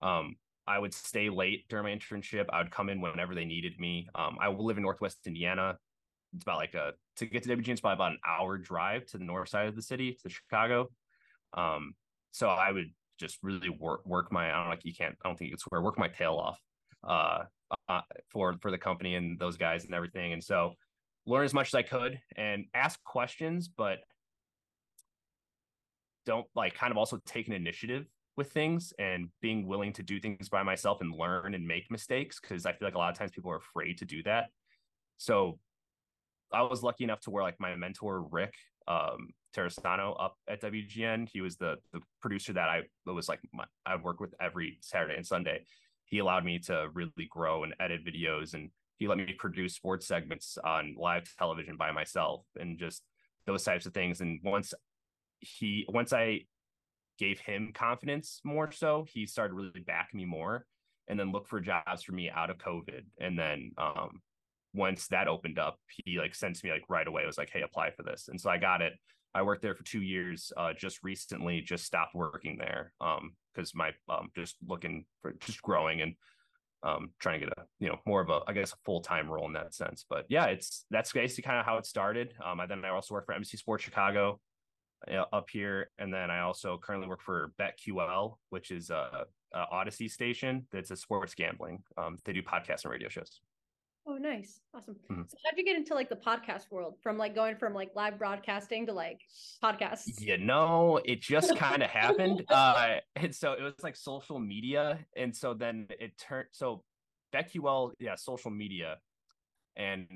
Um 0.00 0.36
i 0.68 0.78
would 0.78 0.94
stay 0.94 1.30
late 1.30 1.64
during 1.68 1.84
my 1.84 1.90
internship. 1.90 2.46
I 2.52 2.62
would 2.62 2.70
come 2.70 2.88
in 2.88 3.00
whenever 3.00 3.34
they 3.34 3.44
needed 3.44 3.78
me. 3.80 4.08
Um 4.14 4.38
i 4.40 4.48
live 4.48 4.76
in 4.76 4.84
northwest 4.84 5.18
indiana. 5.26 5.76
It's 6.34 6.44
about 6.44 6.58
like 6.58 6.74
a 6.74 6.92
to 7.16 7.26
get 7.26 7.42
to 7.42 7.56
WGN 7.56 7.70
it's 7.70 7.80
probably 7.80 7.94
about 7.94 8.12
an 8.12 8.20
hour 8.24 8.56
drive 8.56 9.06
to 9.06 9.18
the 9.18 9.24
north 9.24 9.48
side 9.48 9.66
of 9.66 9.74
the 9.74 9.82
city 9.82 10.16
to 10.22 10.28
Chicago. 10.28 10.90
Um, 11.54 11.94
so 12.30 12.48
I 12.48 12.70
would 12.70 12.92
just 13.18 13.38
really 13.42 13.70
work 13.70 14.06
work 14.06 14.30
my 14.30 14.50
I 14.50 14.60
don't 14.60 14.68
like 14.68 14.84
you 14.84 14.94
can't 14.94 15.16
I 15.24 15.28
don't 15.28 15.36
think 15.36 15.50
you 15.50 15.56
can 15.56 15.60
swear 15.60 15.82
work 15.82 15.98
my 15.98 16.08
tail 16.08 16.34
off 16.34 16.58
uh, 17.04 17.44
uh, 17.88 18.00
for 18.28 18.54
for 18.60 18.70
the 18.70 18.78
company 18.78 19.14
and 19.14 19.38
those 19.38 19.56
guys 19.56 19.84
and 19.84 19.94
everything. 19.94 20.32
And 20.32 20.42
so 20.42 20.74
learn 21.26 21.44
as 21.44 21.54
much 21.54 21.68
as 21.68 21.74
I 21.74 21.82
could 21.82 22.18
and 22.36 22.64
ask 22.74 23.02
questions, 23.04 23.68
but 23.68 23.98
don't 26.26 26.46
like 26.54 26.74
kind 26.74 26.90
of 26.90 26.96
also 26.96 27.18
take 27.26 27.46
an 27.48 27.54
initiative 27.54 28.06
with 28.36 28.52
things 28.52 28.92
and 28.98 29.28
being 29.42 29.66
willing 29.66 29.92
to 29.92 30.02
do 30.02 30.20
things 30.20 30.48
by 30.48 30.62
myself 30.62 31.00
and 31.00 31.12
learn 31.12 31.54
and 31.54 31.66
make 31.66 31.90
mistakes 31.90 32.38
because 32.40 32.66
I 32.66 32.72
feel 32.72 32.86
like 32.86 32.94
a 32.94 32.98
lot 32.98 33.10
of 33.10 33.18
times 33.18 33.32
people 33.32 33.50
are 33.50 33.56
afraid 33.56 33.98
to 33.98 34.04
do 34.04 34.22
that. 34.24 34.46
So 35.16 35.58
I 36.52 36.62
was 36.62 36.82
lucky 36.82 37.04
enough 37.04 37.20
to 37.20 37.30
where 37.30 37.42
like 37.42 37.58
my 37.58 37.74
mentor 37.76 38.22
Rick 38.22 38.54
um 38.86 39.30
Terrasano 39.56 40.14
up 40.22 40.36
at 40.48 40.62
WGN, 40.62 41.28
he 41.30 41.40
was 41.40 41.56
the 41.56 41.76
the 41.92 42.00
producer 42.20 42.52
that 42.52 42.68
I 42.68 42.82
was 43.06 43.28
like 43.28 43.40
my, 43.52 43.64
I 43.84 43.96
work 43.96 44.20
with 44.20 44.34
every 44.40 44.78
Saturday 44.80 45.16
and 45.16 45.26
Sunday 45.26 45.64
he 46.08 46.18
allowed 46.18 46.44
me 46.44 46.58
to 46.58 46.88
really 46.92 47.28
grow 47.30 47.64
and 47.64 47.74
edit 47.80 48.04
videos 48.04 48.54
and 48.54 48.70
he 48.98 49.06
let 49.06 49.18
me 49.18 49.32
produce 49.38 49.74
sports 49.74 50.06
segments 50.06 50.58
on 50.64 50.96
live 50.98 51.30
television 51.38 51.76
by 51.76 51.92
myself 51.92 52.44
and 52.58 52.78
just 52.78 53.02
those 53.46 53.62
types 53.62 53.86
of 53.86 53.94
things. 53.94 54.20
And 54.20 54.40
once 54.42 54.74
he 55.40 55.86
once 55.88 56.12
i 56.12 56.40
gave 57.16 57.38
him 57.38 57.70
confidence 57.72 58.40
more 58.44 58.72
so 58.72 59.06
he 59.08 59.24
started 59.24 59.54
really 59.54 59.84
backing 59.86 60.18
me 60.18 60.24
more 60.24 60.66
and 61.06 61.18
then 61.18 61.30
look 61.30 61.46
for 61.46 61.60
jobs 61.60 62.02
for 62.02 62.12
me 62.12 62.28
out 62.28 62.50
of 62.50 62.58
covid. 62.58 63.04
And 63.20 63.38
then 63.38 63.72
um 63.78 64.20
once 64.74 65.06
that 65.08 65.28
opened 65.28 65.58
up 65.58 65.78
he 65.88 66.18
like 66.18 66.34
sent 66.34 66.62
me 66.64 66.70
like 66.70 66.84
right 66.88 67.06
away. 67.06 67.22
It 67.22 67.26
was 67.26 67.38
like 67.38 67.50
hey 67.52 67.62
apply 67.62 67.90
for 67.92 68.02
this. 68.02 68.28
And 68.28 68.40
so 68.40 68.50
i 68.50 68.58
got 68.58 68.82
it. 68.82 68.94
I 69.34 69.42
worked 69.42 69.62
there 69.62 69.74
for 69.74 69.84
two 69.84 70.02
years. 70.02 70.52
Uh, 70.56 70.72
just 70.72 71.04
recently, 71.04 71.60
just 71.60 71.84
stopped 71.84 72.14
working 72.14 72.56
there 72.58 72.92
because 73.58 73.74
my 73.74 73.92
um, 74.08 74.30
just 74.34 74.56
looking 74.66 75.04
for 75.20 75.32
just 75.40 75.60
growing 75.62 76.00
and 76.00 76.14
um, 76.84 77.10
trying 77.18 77.40
to 77.40 77.46
get 77.46 77.58
a 77.58 77.62
you 77.80 77.88
know 77.88 77.98
more 78.06 78.20
of 78.20 78.30
a 78.30 78.40
I 78.46 78.52
guess 78.52 78.72
a 78.72 78.76
full 78.84 79.00
time 79.00 79.28
role 79.28 79.46
in 79.46 79.52
that 79.54 79.74
sense. 79.74 80.04
But 80.08 80.26
yeah, 80.28 80.46
it's 80.46 80.84
that's 80.90 81.12
basically 81.12 81.42
kind 81.42 81.58
of 81.58 81.66
how 81.66 81.76
it 81.78 81.86
started. 81.86 82.34
Um, 82.44 82.60
I 82.60 82.66
then 82.66 82.84
I 82.84 82.90
also 82.90 83.14
work 83.14 83.26
for 83.26 83.34
NBC 83.34 83.58
Sports 83.58 83.84
Chicago 83.84 84.40
uh, 85.10 85.24
up 85.32 85.50
here, 85.50 85.90
and 85.98 86.14
then 86.14 86.30
I 86.30 86.40
also 86.40 86.78
currently 86.80 87.08
work 87.08 87.22
for 87.22 87.52
BetQL, 87.60 88.36
which 88.50 88.70
is 88.70 88.90
a, 88.90 89.26
a 89.52 89.64
Audacy 89.72 90.08
station 90.08 90.66
that's 90.70 90.92
a 90.92 90.96
sports 90.96 91.34
gambling. 91.34 91.82
Um, 91.96 92.18
they 92.24 92.32
do 92.32 92.42
podcasts 92.42 92.84
and 92.84 92.92
radio 92.92 93.08
shows. 93.08 93.40
Oh, 94.10 94.16
nice. 94.16 94.60
Awesome. 94.74 94.96
Mm-hmm. 95.10 95.22
So 95.28 95.36
how'd 95.44 95.58
you 95.58 95.64
get 95.64 95.76
into 95.76 95.92
like 95.92 96.08
the 96.08 96.16
podcast 96.16 96.70
world 96.70 96.94
from 97.02 97.18
like 97.18 97.34
going 97.34 97.56
from 97.56 97.74
like 97.74 97.90
live 97.94 98.18
broadcasting 98.18 98.86
to 98.86 98.94
like 98.94 99.20
podcasts? 99.62 100.18
You 100.18 100.38
know, 100.38 100.98
it 101.04 101.20
just 101.20 101.54
kind 101.56 101.82
of 101.82 101.90
happened. 101.90 102.44
Uh 102.58 102.96
and 103.16 103.34
so 103.34 103.52
it 103.52 103.62
was 103.62 103.74
like 103.82 103.94
social 103.94 104.38
media. 104.38 104.98
And 105.16 105.36
so 105.36 105.52
then 105.52 105.88
it 106.00 106.16
turned 106.18 106.48
so 106.52 106.82
BetQL, 107.34 107.92
yeah, 107.98 108.14
social 108.14 108.50
media. 108.50 108.96
And 109.76 110.06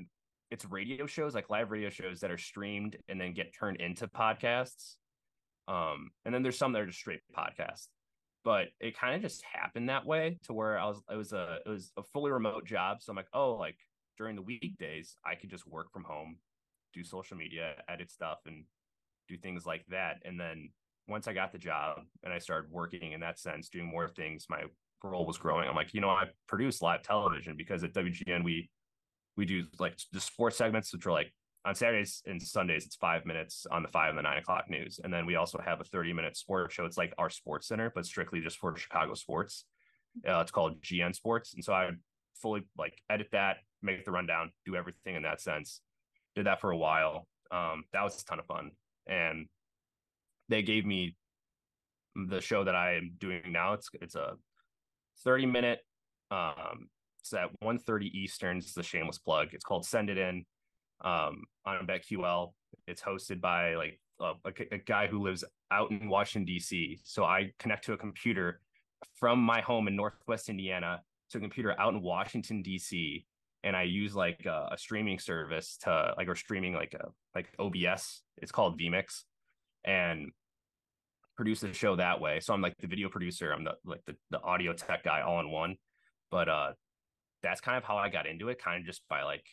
it's 0.49 0.65
radio 0.65 1.05
shows, 1.05 1.35
like 1.35 1.49
live 1.49 1.69
radio 1.69 1.89
shows 1.89 2.19
that 2.21 2.31
are 2.31 2.37
streamed 2.37 2.97
and 3.07 3.21
then 3.21 3.33
get 3.33 3.53
turned 3.53 3.77
into 3.79 4.07
podcasts. 4.07 4.95
Um, 5.67 6.09
and 6.25 6.33
then 6.33 6.41
there's 6.41 6.57
some 6.57 6.73
that 6.73 6.81
are 6.81 6.87
just 6.87 6.99
straight 6.99 7.21
podcasts 7.37 7.87
but 8.43 8.67
it 8.79 8.97
kind 8.97 9.15
of 9.15 9.21
just 9.21 9.43
happened 9.43 9.89
that 9.89 10.05
way 10.05 10.37
to 10.43 10.53
where 10.53 10.77
I 10.77 10.85
was 10.85 11.01
it 11.11 11.15
was 11.15 11.33
a 11.33 11.59
it 11.65 11.69
was 11.69 11.91
a 11.97 12.03
fully 12.03 12.31
remote 12.31 12.65
job. 12.65 13.01
So 13.01 13.11
I'm 13.11 13.15
like, 13.15 13.27
oh, 13.33 13.53
like 13.53 13.77
during 14.17 14.35
the 14.35 14.41
weekdays, 14.41 15.15
I 15.25 15.35
could 15.35 15.49
just 15.49 15.67
work 15.67 15.91
from 15.91 16.03
home, 16.03 16.37
do 16.93 17.03
social 17.03 17.37
media, 17.37 17.75
edit 17.87 18.11
stuff, 18.11 18.39
and 18.45 18.65
do 19.27 19.37
things 19.37 19.65
like 19.65 19.85
that. 19.89 20.17
And 20.25 20.39
then 20.39 20.69
once 21.07 21.27
I 21.27 21.33
got 21.33 21.51
the 21.51 21.57
job 21.57 22.01
and 22.23 22.33
I 22.33 22.39
started 22.39 22.71
working 22.71 23.11
in 23.11 23.21
that 23.21 23.39
sense, 23.39 23.69
doing 23.69 23.87
more 23.87 24.07
things, 24.07 24.45
my 24.49 24.63
role 25.03 25.25
was 25.25 25.37
growing. 25.37 25.67
I'm 25.67 25.75
like, 25.75 25.93
you 25.93 26.01
know, 26.01 26.09
I 26.09 26.25
produce 26.47 26.81
live 26.81 27.03
television 27.03 27.55
because 27.57 27.83
at 27.83 27.93
WGN 27.93 28.43
we 28.43 28.69
we 29.35 29.45
do 29.45 29.65
like 29.79 29.97
the 30.11 30.19
sports 30.19 30.57
segments, 30.57 30.93
which 30.93 31.05
are 31.05 31.11
like 31.11 31.33
on 31.65 31.75
Saturdays 31.75 32.21
and 32.25 32.41
Sundays, 32.41 32.85
it's 32.85 32.95
five 32.95 33.25
minutes 33.25 33.65
on 33.71 33.83
the 33.83 33.89
five 33.89 34.09
and 34.09 34.17
the 34.17 34.21
nine 34.21 34.37
o'clock 34.37 34.69
news. 34.69 34.99
And 35.03 35.13
then 35.13 35.25
we 35.25 35.35
also 35.35 35.59
have 35.63 35.79
a 35.79 35.85
30 35.85 36.13
minute 36.13 36.35
sports 36.35 36.73
show. 36.73 36.85
It's 36.85 36.97
like 36.97 37.13
our 37.17 37.29
sports 37.29 37.67
center, 37.67 37.91
but 37.93 38.05
strictly 38.05 38.41
just 38.41 38.57
for 38.57 38.75
Chicago 38.75 39.13
sports. 39.13 39.65
Uh, 40.27 40.39
it's 40.39 40.51
called 40.51 40.81
GN 40.81 41.15
Sports. 41.15 41.53
And 41.53 41.63
so 41.63 41.73
I 41.73 41.89
fully 42.41 42.63
like 42.77 43.01
edit 43.09 43.29
that, 43.31 43.57
make 43.81 44.03
the 44.03 44.11
rundown, 44.11 44.51
do 44.65 44.75
everything 44.75 45.15
in 45.15 45.23
that 45.23 45.41
sense. 45.41 45.79
Did 46.35 46.47
that 46.47 46.59
for 46.59 46.71
a 46.71 46.77
while. 46.77 47.27
Um, 47.51 47.85
that 47.93 48.03
was 48.03 48.21
a 48.21 48.25
ton 48.25 48.39
of 48.39 48.45
fun. 48.45 48.71
And 49.07 49.47
they 50.49 50.63
gave 50.63 50.85
me 50.85 51.15
the 52.15 52.41
show 52.41 52.63
that 52.63 52.75
I 52.75 52.95
am 52.95 53.13
doing 53.17 53.41
now. 53.51 53.73
It's 53.73 53.89
it's 54.01 54.15
a 54.15 54.33
30 55.23 55.45
minute 55.47 55.79
um 56.29 56.89
it's 57.21 57.33
at 57.33 57.49
1:30 57.63 58.11
Eastern. 58.13 58.57
It's 58.57 58.75
a 58.75 58.83
shameless 58.83 59.17
plug. 59.17 59.49
It's 59.53 59.63
called 59.63 59.85
Send 59.85 60.09
It 60.09 60.17
In 60.17 60.45
um 61.03 61.43
on 61.65 61.87
BetQL. 61.87 62.53
It's 62.87 63.01
hosted 63.01 63.41
by 63.41 63.75
like 63.75 63.99
a, 64.19 64.33
a, 64.71 64.77
guy 64.77 65.07
who 65.07 65.21
lives 65.21 65.43
out 65.71 65.91
in 65.91 66.07
Washington 66.09 66.45
D.C. 66.45 66.99
So 67.03 67.23
I 67.23 67.51
connect 67.59 67.85
to 67.85 67.93
a 67.93 67.97
computer 67.97 68.61
from 69.15 69.39
my 69.39 69.61
home 69.61 69.87
in 69.87 69.95
Northwest 69.95 70.49
Indiana 70.49 71.01
to 71.31 71.37
a 71.37 71.41
computer 71.41 71.75
out 71.79 71.93
in 71.93 72.01
Washington 72.01 72.61
D.C. 72.61 73.25
and 73.63 73.75
I 73.75 73.83
use 73.83 74.15
like 74.15 74.45
a, 74.45 74.69
a 74.71 74.77
streaming 74.77 75.19
service 75.19 75.77
to 75.83 76.13
like 76.17 76.27
or 76.27 76.35
streaming 76.35 76.73
like 76.73 76.93
a 76.93 77.09
like 77.35 77.47
OBS. 77.59 78.21
It's 78.37 78.51
called 78.51 78.79
vMix, 78.79 79.23
and 79.85 80.31
produce 81.35 81.61
the 81.61 81.73
show 81.73 81.95
that 81.95 82.21
way. 82.21 82.39
So 82.39 82.53
I'm 82.53 82.61
like 82.61 82.77
the 82.77 82.87
video 82.87 83.09
producer, 83.09 83.51
I'm 83.51 83.63
the 83.63 83.73
like 83.85 84.03
the, 84.05 84.15
the 84.29 84.41
audio 84.41 84.73
tech 84.73 85.03
guy 85.03 85.21
all 85.21 85.39
in 85.39 85.49
one. 85.49 85.75
But 86.31 86.49
uh 86.49 86.71
that's 87.41 87.59
kind 87.59 87.77
of 87.77 87.83
how 87.83 87.97
I 87.97 88.09
got 88.09 88.25
into 88.25 88.49
it, 88.49 88.61
kind 88.61 88.79
of 88.79 88.85
just 88.85 89.01
by 89.09 89.23
like 89.23 89.45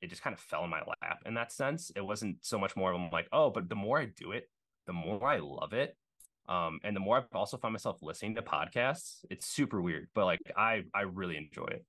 it 0.00 0.10
just 0.10 0.22
kind 0.22 0.34
of 0.34 0.40
fell 0.40 0.64
in 0.64 0.70
my 0.70 0.80
lap 0.80 1.22
in 1.26 1.34
that 1.34 1.52
sense. 1.52 1.90
It 1.96 2.04
wasn't 2.04 2.38
so 2.40 2.58
much 2.58 2.76
more 2.76 2.92
of 2.92 3.00
I'm 3.00 3.10
like, 3.10 3.28
oh, 3.32 3.50
but 3.50 3.68
the 3.68 3.74
more 3.74 3.98
I 3.98 4.06
do 4.06 4.32
it, 4.32 4.48
the 4.86 4.92
more 4.92 5.24
I 5.26 5.38
love 5.38 5.72
it. 5.72 5.96
Um, 6.48 6.80
and 6.82 6.96
the 6.96 7.00
more 7.00 7.18
I've 7.18 7.26
also 7.34 7.58
found 7.58 7.72
myself 7.72 7.98
listening 8.00 8.34
to 8.36 8.42
podcasts, 8.42 9.24
it's 9.28 9.46
super 9.46 9.82
weird, 9.82 10.08
but 10.14 10.24
like 10.24 10.40
I 10.56 10.84
I 10.94 11.02
really 11.02 11.36
enjoy 11.36 11.66
it. 11.66 11.84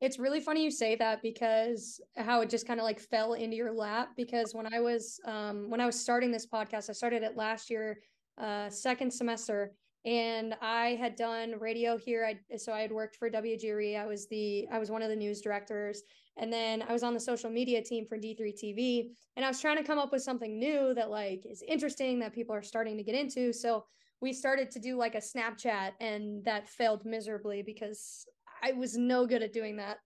It's 0.00 0.18
really 0.18 0.40
funny 0.40 0.64
you 0.64 0.70
say 0.70 0.96
that 0.96 1.22
because 1.22 2.00
how 2.16 2.40
it 2.40 2.50
just 2.50 2.66
kind 2.66 2.80
of 2.80 2.84
like 2.84 2.98
fell 2.98 3.34
into 3.34 3.56
your 3.56 3.72
lap 3.72 4.10
because 4.16 4.54
when 4.54 4.72
I 4.72 4.80
was 4.80 5.20
um 5.24 5.70
when 5.70 5.80
I 5.80 5.86
was 5.86 5.98
starting 5.98 6.32
this 6.32 6.46
podcast, 6.46 6.90
I 6.90 6.94
started 6.94 7.22
it 7.22 7.36
last 7.36 7.70
year 7.70 8.00
uh, 8.38 8.68
second 8.68 9.12
semester 9.12 9.72
and 10.04 10.54
I 10.60 10.96
had 11.00 11.16
done 11.16 11.54
radio 11.58 11.96
here. 11.96 12.26
I 12.26 12.56
so 12.56 12.72
I 12.72 12.80
had 12.80 12.92
worked 12.92 13.16
for 13.16 13.30
WGRE. 13.30 13.98
I 13.98 14.06
was 14.06 14.26
the 14.28 14.66
I 14.70 14.78
was 14.78 14.90
one 14.90 15.02
of 15.02 15.08
the 15.08 15.16
news 15.16 15.40
directors, 15.40 16.02
and 16.36 16.52
then 16.52 16.82
I 16.82 16.92
was 16.92 17.02
on 17.02 17.14
the 17.14 17.20
social 17.20 17.50
media 17.50 17.82
team 17.82 18.06
for 18.06 18.18
D3 18.18 18.52
TV. 18.52 19.08
And 19.36 19.44
I 19.44 19.48
was 19.48 19.60
trying 19.60 19.76
to 19.76 19.84
come 19.84 19.98
up 19.98 20.12
with 20.12 20.22
something 20.22 20.58
new 20.58 20.94
that 20.94 21.10
like 21.10 21.44
is 21.44 21.62
interesting 21.66 22.18
that 22.20 22.32
people 22.32 22.54
are 22.54 22.62
starting 22.62 22.96
to 22.96 23.02
get 23.04 23.14
into. 23.14 23.52
So 23.52 23.84
we 24.20 24.32
started 24.32 24.70
to 24.72 24.78
do 24.78 24.96
like 24.96 25.14
a 25.14 25.18
Snapchat, 25.18 25.92
and 26.00 26.44
that 26.44 26.68
failed 26.68 27.04
miserably 27.04 27.62
because 27.62 28.26
I 28.62 28.72
was 28.72 28.96
no 28.96 29.26
good 29.26 29.42
at 29.42 29.52
doing 29.52 29.76
that. 29.76 29.98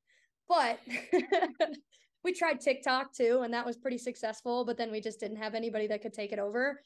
But 0.48 0.80
we 2.24 2.32
tried 2.32 2.60
TikTok 2.60 3.14
too, 3.14 3.42
and 3.44 3.54
that 3.54 3.66
was 3.66 3.76
pretty 3.76 3.98
successful. 3.98 4.64
But 4.64 4.76
then 4.76 4.90
we 4.90 5.00
just 5.00 5.20
didn't 5.20 5.36
have 5.36 5.54
anybody 5.54 5.86
that 5.88 6.02
could 6.02 6.14
take 6.14 6.32
it 6.32 6.38
over. 6.38 6.80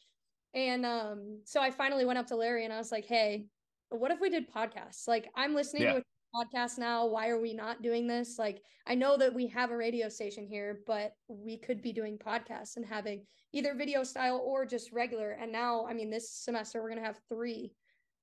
And 0.54 0.84
um, 0.84 1.40
so 1.44 1.61
I 1.61 1.70
finally 1.70 2.04
went 2.04 2.18
up 2.18 2.26
to 2.26 2.37
Larry 2.37 2.64
and 2.64 2.72
I 2.72 2.78
was 2.78 2.92
like, 2.92 3.06
hey, 3.06 3.46
what 3.88 4.11
if 4.11 4.20
we 4.20 4.28
did 4.28 4.52
podcasts? 4.52 5.08
Like, 5.08 5.28
I'm 5.34 5.54
listening 5.54 5.84
yeah. 5.84 5.94
to 5.94 6.02
podcast 6.34 6.78
now. 6.78 7.06
Why 7.06 7.28
are 7.28 7.40
we 7.40 7.54
not 7.54 7.82
doing 7.82 8.06
this? 8.06 8.38
Like, 8.38 8.62
I 8.86 8.94
know 8.94 9.16
that 9.16 9.34
we 9.34 9.46
have 9.48 9.70
a 9.70 9.76
radio 9.76 10.08
station 10.08 10.46
here, 10.46 10.80
but 10.86 11.12
we 11.28 11.58
could 11.58 11.82
be 11.82 11.92
doing 11.92 12.18
podcasts 12.18 12.76
and 12.76 12.84
having 12.84 13.24
either 13.52 13.74
video 13.74 14.02
style 14.02 14.42
or 14.44 14.66
just 14.66 14.92
regular. 14.92 15.32
And 15.32 15.52
now, 15.52 15.86
I 15.88 15.94
mean, 15.94 16.10
this 16.10 16.30
semester 16.30 16.82
we're 16.82 16.90
going 16.90 17.00
to 17.00 17.06
have 17.06 17.20
three 17.28 17.72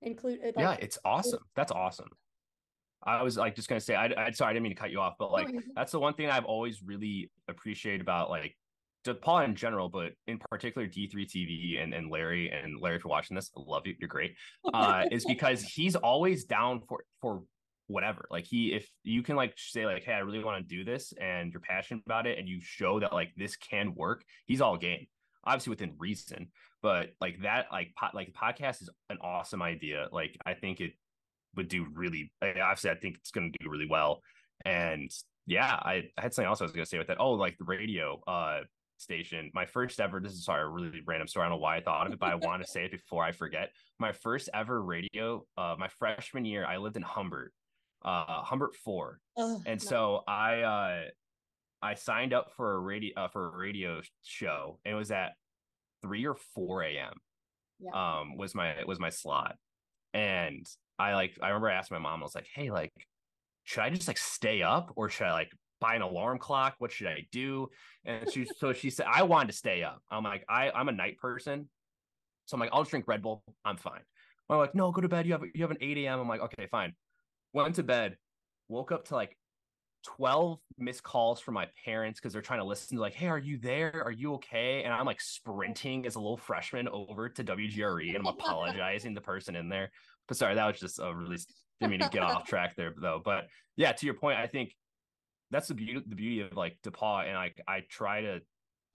included. 0.01 0.55
Like, 0.55 0.63
yeah, 0.63 0.77
it's 0.79 0.97
awesome. 1.05 1.39
That's 1.55 1.71
awesome. 1.71 2.09
I 3.03 3.23
was 3.23 3.37
like 3.37 3.55
just 3.55 3.69
gonna 3.69 3.79
say, 3.79 3.95
I, 3.95 4.07
I 4.07 4.31
sorry, 4.31 4.49
I 4.49 4.53
didn't 4.53 4.63
mean 4.63 4.75
to 4.75 4.79
cut 4.79 4.91
you 4.91 4.99
off, 4.99 5.13
but 5.17 5.31
like 5.31 5.47
that's 5.73 5.93
the 5.93 5.99
one 5.99 6.15
thing 6.15 6.29
I've 6.29 6.43
always 6.43 6.83
really 6.83 7.31
appreciated 7.47 8.01
about 8.01 8.29
like 8.29 8.57
DePauw 9.05 9.45
in 9.45 9.55
general, 9.55 9.87
but 9.87 10.11
in 10.27 10.37
particular 10.37 10.85
D3 10.85 11.13
TV 11.13 11.81
and, 11.81 11.93
and 11.93 12.11
Larry 12.11 12.51
and 12.51 12.79
Larry 12.81 12.99
for 12.99 13.07
watching 13.07 13.35
this, 13.35 13.49
I 13.55 13.61
love 13.65 13.87
you. 13.87 13.95
You're 13.99 14.09
great. 14.09 14.35
Uh, 14.73 15.05
is 15.11 15.25
because 15.27 15.61
he's 15.63 15.95
always 15.95 16.43
down 16.43 16.81
for 16.87 17.03
for 17.21 17.43
whatever. 17.89 18.25
Like 18.29 18.46
he 18.46 18.74
if 18.74 18.89
you 19.03 19.24
can 19.24 19.36
like 19.36 19.53
say 19.58 19.86
like, 19.86 20.03
hey, 20.03 20.13
I 20.13 20.19
really 20.19 20.43
want 20.43 20.67
to 20.67 20.75
do 20.75 20.84
this 20.84 21.13
and 21.19 21.51
you're 21.51 21.60
passionate 21.60 22.03
about 22.05 22.27
it 22.27 22.38
and 22.38 22.48
you 22.48 22.60
show 22.62 23.00
that 23.00 23.12
like 23.12 23.31
this 23.36 23.55
can 23.55 23.93
work, 23.96 24.24
he's 24.46 24.62
all 24.62 24.77
game. 24.77 25.08
Obviously 25.43 25.72
within 25.72 25.96
reason, 25.98 26.50
but 26.81 27.12
like 27.19 27.41
that, 27.41 27.67
like 27.72 27.93
po- 27.98 28.10
like 28.13 28.27
the 28.27 28.34
podcast 28.34 28.81
is 28.81 28.89
an 29.10 29.17
awesome 29.22 29.62
idea. 29.62 30.08
Like 30.12 30.38
I 30.46 30.53
think 30.53 30.81
it 30.81 30.91
would 31.55 31.67
do 31.67 31.88
really 31.93 32.31
obviously 32.41 32.91
I 32.91 32.96
think 32.96 33.17
it's 33.17 33.31
gonna 33.31 33.50
do 33.60 33.69
really 33.69 33.88
well. 33.89 34.22
And 34.65 35.10
yeah, 35.48 35.79
I, 35.81 36.10
I 36.17 36.22
had 36.22 36.34
something 36.34 36.48
else 36.48 36.62
I 36.62 36.65
was 36.65 36.74
gonna 36.74 36.86
say 36.86 37.00
with 37.00 37.08
that. 37.08 37.19
Oh, 37.19 37.31
like 37.31 37.58
the 37.58 37.65
radio. 37.65 38.22
Uh 38.27 38.62
station. 39.00 39.50
My 39.53 39.65
first 39.65 40.00
ever, 40.00 40.19
this 40.19 40.34
is 40.34 40.46
sorry, 40.46 40.63
a 40.63 40.67
really 40.67 41.01
random 41.05 41.27
story. 41.27 41.46
I 41.46 41.50
don't 41.50 41.58
know 41.58 41.62
why 41.62 41.77
I 41.77 41.81
thought 41.81 42.08
of 42.08 42.13
it, 42.13 42.19
but 42.19 42.29
I 42.29 42.36
want 42.36 42.63
to 42.63 42.67
say 42.72 42.86
it 42.86 42.91
before 42.91 43.24
I 43.24 43.31
forget. 43.31 43.72
My 44.00 44.12
first 44.12 44.50
ever 44.53 44.81
radio, 44.81 45.46
uh, 45.58 45.75
my 45.77 45.88
freshman 45.88 46.46
year, 46.46 46.65
I 46.65 46.77
lived 46.77 46.98
in 46.98 47.01
Humbert, 47.01 47.53
uh, 48.03 48.41
Humbert 48.44 48.75
four. 48.75 49.20
Oh, 49.38 49.62
and 49.65 49.84
no. 49.84 49.89
so 49.89 50.24
I, 50.27 50.62
uh, 50.62 51.01
I 51.82 51.94
signed 51.94 52.34
up 52.34 52.51
for 52.56 52.74
a 52.74 52.79
radio, 52.79 53.13
uh, 53.15 53.27
for 53.29 53.48
a 53.48 53.58
radio 53.58 54.01
show 54.24 54.79
and 54.84 54.94
it 54.94 54.98
was 54.98 55.12
at 55.12 55.34
3 56.01 56.25
or 56.25 56.36
4 56.56 56.84
a.m. 56.84 57.13
Yeah. 57.79 58.20
Um, 58.20 58.38
was 58.38 58.53
my, 58.53 58.84
was 58.86 59.00
my 59.00 59.10
slot. 59.10 59.56
And 60.13 60.65
I 60.98 61.13
like, 61.13 61.38
I 61.41 61.48
remember 61.48 61.70
I 61.70 61.75
asked 61.75 61.91
my 61.91 62.00
mom, 62.00 62.22
I 62.22 62.24
was 62.24 62.36
like, 62.36 62.48
Hey, 62.53 62.72
like, 62.72 62.91
should 63.63 63.82
I 63.82 63.89
just 63.89 64.08
like 64.08 64.18
stay 64.18 64.62
up 64.62 64.91
or 64.96 65.10
should 65.10 65.27
I 65.27 65.34
like 65.34 65.51
buy 65.79 65.96
an 65.96 66.01
alarm 66.01 66.38
clock. 66.38 66.75
What 66.79 66.91
should 66.91 67.08
I 67.08 67.25
do? 67.32 67.70
And 68.06 68.32
she 68.32 68.48
so 68.58 68.74
she 68.74 68.89
said 68.89 69.06
I 69.10 69.24
wanted 69.24 69.48
to 69.51 69.58
stay 69.58 69.84
up. 69.84 70.01
I'm 70.10 70.24
like 70.24 70.44
I 70.50 70.72
I'm 70.72 70.89
a 70.89 70.94
night 70.94 71.18
person, 71.18 71.70
so 72.46 72.56
I'm 72.56 72.60
like 72.60 72.70
I'll 72.74 72.82
just 72.82 72.91
drink 72.91 73.08
Red 73.08 73.22
Bull. 73.22 73.44
I'm 73.65 73.77
fine. 73.77 74.01
I'm 74.50 74.58
like 74.58 74.75
no, 74.75 74.91
go 74.91 75.01
to 75.01 75.10
bed. 75.10 75.25
You 75.25 75.34
have 75.34 75.44
you 75.53 75.62
have 75.62 75.72
an 75.72 75.77
8 75.82 75.98
a.m. 76.00 76.20
I'm 76.20 76.27
like 76.27 76.41
okay, 76.41 76.68
fine. 76.68 76.94
Went 77.53 77.75
to 77.75 77.84
bed. 77.84 78.18
Woke 78.68 78.91
up 78.91 79.06
to 79.06 79.15
like 79.15 79.36
12 80.06 80.60
missed 80.77 81.03
calls 81.03 81.39
from 81.39 81.56
my 81.56 81.68
parents 81.84 82.20
because 82.20 82.34
they're 82.34 82.41
trying 82.41 82.60
to 82.60 82.65
listen 82.65 82.98
to 82.98 83.01
like, 83.01 83.13
hey, 83.13 83.27
are 83.27 83.39
you 83.39 83.58
there? 83.58 84.01
Are 84.06 84.12
you 84.12 84.36
okay? 84.36 84.84
And 84.84 84.94
I'm 84.94 85.06
like 85.06 85.22
sprinting 85.22 86.06
as 86.06 86.15
a 86.15 86.20
little 86.20 86.38
freshman 86.38 86.88
over 86.88 87.29
to 87.29 87.44
WGRE 87.44 88.10
and 88.10 88.18
I'm 88.18 88.25
apologizing 88.39 89.13
the 89.13 89.22
person 89.22 89.56
in 89.56 89.70
there. 89.70 89.91
But 90.27 90.38
sorry, 90.38 90.56
that 90.56 90.68
was 90.68 90.79
just 90.79 91.00
a 91.00 91.13
really 91.13 91.38
didn't 91.79 91.91
mean 91.91 92.00
to 92.01 92.10
get 92.10 92.24
off 92.24 92.46
track 92.46 92.75
there 92.75 92.94
though. 93.00 93.22
But 93.24 93.48
yeah, 93.75 93.91
to 93.91 94.06
your 94.06 94.15
point, 94.15 94.38
I 94.38 94.48
think 94.48 94.75
that's 95.51 95.68
the 95.68 95.74
beauty 95.74 96.03
the 96.06 96.15
beauty 96.15 96.41
of 96.41 96.56
like 96.56 96.77
DePauw. 96.84 97.25
And 97.25 97.36
like 97.36 97.60
I 97.68 97.82
try 97.89 98.22
to 98.22 98.41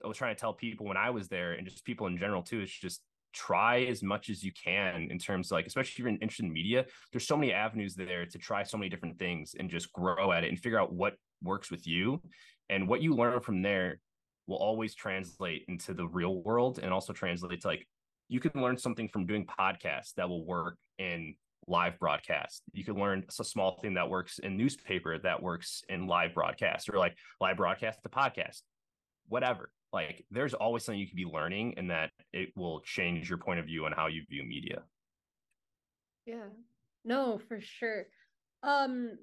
I 0.03 0.07
was 0.07 0.17
trying 0.17 0.35
to 0.35 0.39
tell 0.39 0.53
people 0.53 0.85
when 0.85 0.97
I 0.97 1.09
was 1.09 1.27
there 1.27 1.53
and 1.53 1.67
just 1.67 1.83
people 1.83 2.07
in 2.07 2.17
general 2.17 2.41
too, 2.41 2.59
it's 2.59 2.71
just 2.71 3.01
try 3.35 3.83
as 3.83 4.01
much 4.01 4.29
as 4.29 4.43
you 4.43 4.51
can 4.51 5.07
in 5.11 5.19
terms 5.19 5.51
of 5.51 5.55
like, 5.55 5.67
especially 5.67 5.91
if 5.91 5.99
you're 5.99 6.07
interested 6.07 6.45
in 6.45 6.53
media, 6.53 6.85
there's 7.11 7.27
so 7.27 7.37
many 7.37 7.51
avenues 7.51 7.93
there 7.93 8.25
to 8.25 8.37
try 8.37 8.63
so 8.63 8.77
many 8.77 8.89
different 8.89 9.19
things 9.19 9.55
and 9.59 9.69
just 9.69 9.91
grow 9.93 10.31
at 10.31 10.43
it 10.43 10.49
and 10.49 10.59
figure 10.59 10.79
out 10.79 10.93
what 10.93 11.15
works 11.43 11.69
with 11.69 11.85
you. 11.85 12.21
And 12.69 12.87
what 12.87 13.01
you 13.01 13.13
learn 13.13 13.39
from 13.41 13.61
there 13.61 13.99
will 14.47 14.57
always 14.57 14.95
translate 14.95 15.65
into 15.67 15.93
the 15.93 16.07
real 16.07 16.41
world 16.41 16.79
and 16.81 16.93
also 16.93 17.13
translate 17.13 17.61
to 17.61 17.67
like 17.67 17.87
you 18.27 18.39
can 18.39 18.59
learn 18.59 18.77
something 18.77 19.07
from 19.07 19.25
doing 19.25 19.45
podcasts 19.45 20.13
that 20.15 20.27
will 20.27 20.45
work 20.45 20.77
in 20.97 21.35
live 21.67 21.99
broadcast. 21.99 22.63
You 22.73 22.83
can 22.83 22.95
learn 22.95 23.23
a 23.39 23.43
small 23.43 23.79
thing 23.81 23.95
that 23.95 24.09
works 24.09 24.39
in 24.39 24.57
newspaper 24.57 25.17
that 25.19 25.41
works 25.41 25.83
in 25.89 26.07
live 26.07 26.33
broadcast 26.33 26.89
or 26.89 26.97
like 26.97 27.15
live 27.41 27.57
broadcast 27.57 27.99
to 28.03 28.09
podcast, 28.09 28.61
whatever. 29.27 29.69
Like 29.95 30.25
there's 30.29 30.53
always 30.53 30.83
something 30.83 30.99
you 30.99 31.07
could 31.07 31.15
be 31.15 31.25
learning 31.25 31.75
and 31.77 31.89
that 31.89 32.11
it 32.33 32.49
will 32.55 32.81
change 32.81 33.29
your 33.29 33.37
point 33.37 33.59
of 33.59 33.65
view 33.65 33.85
on 33.85 33.93
how 33.93 34.07
you 34.07 34.23
view 34.29 34.43
media. 34.43 34.83
Yeah. 36.25 36.49
No, 37.05 37.39
for 37.47 37.61
sure. 37.61 38.07
Um 38.61 39.17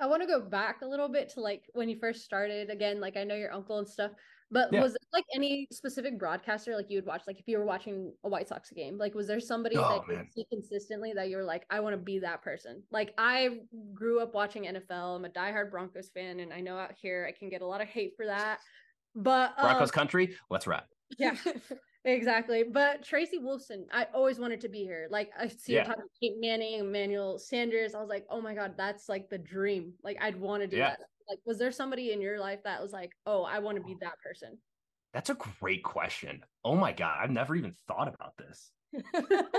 I 0.00 0.06
want 0.06 0.22
to 0.22 0.28
go 0.28 0.40
back 0.40 0.82
a 0.82 0.86
little 0.86 1.08
bit 1.08 1.30
to 1.30 1.40
like 1.40 1.64
when 1.74 1.88
you 1.88 1.98
first 1.98 2.24
started 2.24 2.70
again 2.70 3.00
like 3.00 3.16
I 3.16 3.24
know 3.24 3.34
your 3.34 3.52
uncle 3.52 3.78
and 3.78 3.88
stuff 3.88 4.12
but 4.52 4.70
yeah. 4.70 4.82
was 4.82 4.92
there 4.92 5.08
like 5.14 5.24
any 5.34 5.66
specific 5.72 6.18
broadcaster 6.18 6.76
like 6.76 6.90
you 6.90 6.98
would 6.98 7.06
watch? 7.06 7.22
Like 7.26 7.40
if 7.40 7.48
you 7.48 7.56
were 7.56 7.64
watching 7.64 8.12
a 8.22 8.28
White 8.28 8.48
Sox 8.48 8.70
game, 8.70 8.98
like 8.98 9.14
was 9.14 9.26
there 9.26 9.40
somebody 9.40 9.78
oh, 9.78 10.04
that 10.06 10.14
you 10.14 10.24
see 10.30 10.46
consistently 10.52 11.14
that 11.14 11.30
you 11.30 11.38
were 11.38 11.42
like, 11.42 11.64
I 11.70 11.80
want 11.80 11.94
to 11.94 11.96
be 11.96 12.18
that 12.18 12.42
person? 12.42 12.82
Like 12.90 13.14
I 13.16 13.60
grew 13.94 14.20
up 14.20 14.34
watching 14.34 14.64
NFL. 14.64 15.16
I'm 15.16 15.24
a 15.24 15.30
diehard 15.30 15.70
Broncos 15.70 16.10
fan, 16.10 16.40
and 16.40 16.52
I 16.52 16.60
know 16.60 16.76
out 16.76 16.92
here 17.00 17.26
I 17.26 17.32
can 17.32 17.48
get 17.48 17.62
a 17.62 17.66
lot 17.66 17.80
of 17.80 17.88
hate 17.88 18.12
for 18.14 18.26
that. 18.26 18.58
But 19.14 19.50
um, 19.58 19.66
Broncos 19.66 19.90
country, 19.90 20.36
let's 20.50 20.66
rap. 20.66 20.88
Yeah. 21.18 21.36
Exactly. 22.04 22.64
But 22.64 23.04
Tracy 23.04 23.38
Wolfson, 23.38 23.84
I 23.92 24.08
always 24.12 24.40
wanted 24.40 24.60
to 24.62 24.68
be 24.68 24.80
here. 24.80 25.06
Like 25.08 25.30
I 25.38 25.46
see 25.46 25.74
Yeah. 25.74 25.84
her 25.84 25.94
talking 25.94 26.08
Peyton 26.20 26.40
Manning, 26.40 26.80
Emmanuel 26.80 27.38
Sanders. 27.38 27.94
I 27.94 28.00
was 28.00 28.08
like, 28.08 28.26
oh 28.28 28.40
my 28.40 28.54
God, 28.56 28.74
that's 28.76 29.08
like 29.08 29.28
the 29.30 29.38
dream. 29.38 29.94
Like 30.02 30.16
I'd 30.20 30.34
want 30.34 30.62
to 30.62 30.66
do 30.66 30.78
Yeah. 30.78 30.90
that. 30.90 30.98
Like, 31.28 31.38
was 31.46 31.58
there 31.58 31.70
somebody 31.70 32.10
in 32.10 32.20
your 32.20 32.40
life 32.40 32.64
that 32.64 32.82
was 32.82 32.92
like, 32.92 33.12
oh, 33.24 33.44
I 33.44 33.60
want 33.60 33.76
to 33.78 33.84
be 33.84 33.94
that 34.00 34.18
person? 34.18 34.58
That's 35.12 35.30
a 35.30 35.34
great 35.34 35.84
question. 35.84 36.44
Oh 36.64 36.74
my 36.74 36.92
god, 36.92 37.18
I've 37.20 37.30
never 37.30 37.54
even 37.54 37.72
thought 37.86 38.12
about 38.12 38.36
this. 38.36 38.72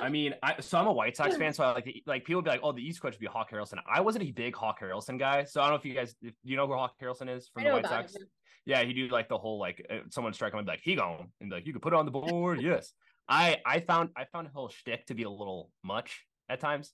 I 0.02 0.10
mean, 0.10 0.34
I 0.44 0.60
so 0.60 0.78
I'm 0.78 0.88
a 0.88 0.92
White 0.92 1.18
Sox 1.18 1.36
fan, 1.38 1.54
so 1.54 1.64
I 1.64 1.74
like 1.74 1.86
the, 1.86 2.04
like 2.06 2.26
people 2.26 2.42
be 2.42 2.50
like, 2.50 2.62
"Oh, 2.64 2.72
the 2.72 2.82
East 2.82 3.02
Coast 3.02 3.16
would 3.16 3.20
be 3.20 3.28
Hawk 3.28 3.52
Harrelson." 3.52 3.80
I 3.92 4.02
wasn't 4.02 4.26
a 4.26 4.32
big 4.32 4.56
Hawk 4.56 4.80
Harrelson 4.80 5.18
guy, 5.18 5.44
so 5.44 5.62
I 5.62 5.66
don't 5.66 5.74
know 5.74 5.80
if 5.80 5.86
you 5.86 5.94
guys, 5.94 6.16
if 6.22 6.34
you 6.44 6.56
know 6.58 6.68
who 6.68 6.74
Hawk 6.74 6.96
Harrelson 7.02 7.36
is 7.36 7.50
from 7.54 7.64
the 7.64 7.72
White 7.72 7.88
Sox. 7.88 8.16
it. 8.16 8.24
Yeah, 8.66 8.84
he 8.84 8.94
do 8.94 9.08
like 9.08 9.28
the 9.30 9.38
whole 9.38 9.60
like 9.60 9.86
uh, 9.90 10.00
someone 10.10 10.34
strike 10.34 10.54
him 10.54 10.60
and 10.60 10.66
be 10.66 10.72
like, 10.74 10.82
"He 10.84 10.96
gone," 10.96 11.32
and 11.42 11.50
be 11.50 11.56
like, 11.56 11.66
"You 11.66 11.74
could 11.74 11.82
put 11.82 11.94
it 11.94 11.98
on 11.98 12.06
the 12.06 12.12
board." 12.12 12.62
yes, 12.62 12.94
I 13.28 13.58
I 13.66 13.80
found 13.80 14.10
I 14.16 14.26
found 14.26 14.48
his 14.48 14.54
whole 14.54 14.70
shtick 14.70 15.06
to 15.08 15.16
be 15.16 15.24
a 15.24 15.30
little 15.30 15.72
much 15.84 16.26
at 16.50 16.60
times. 16.60 16.92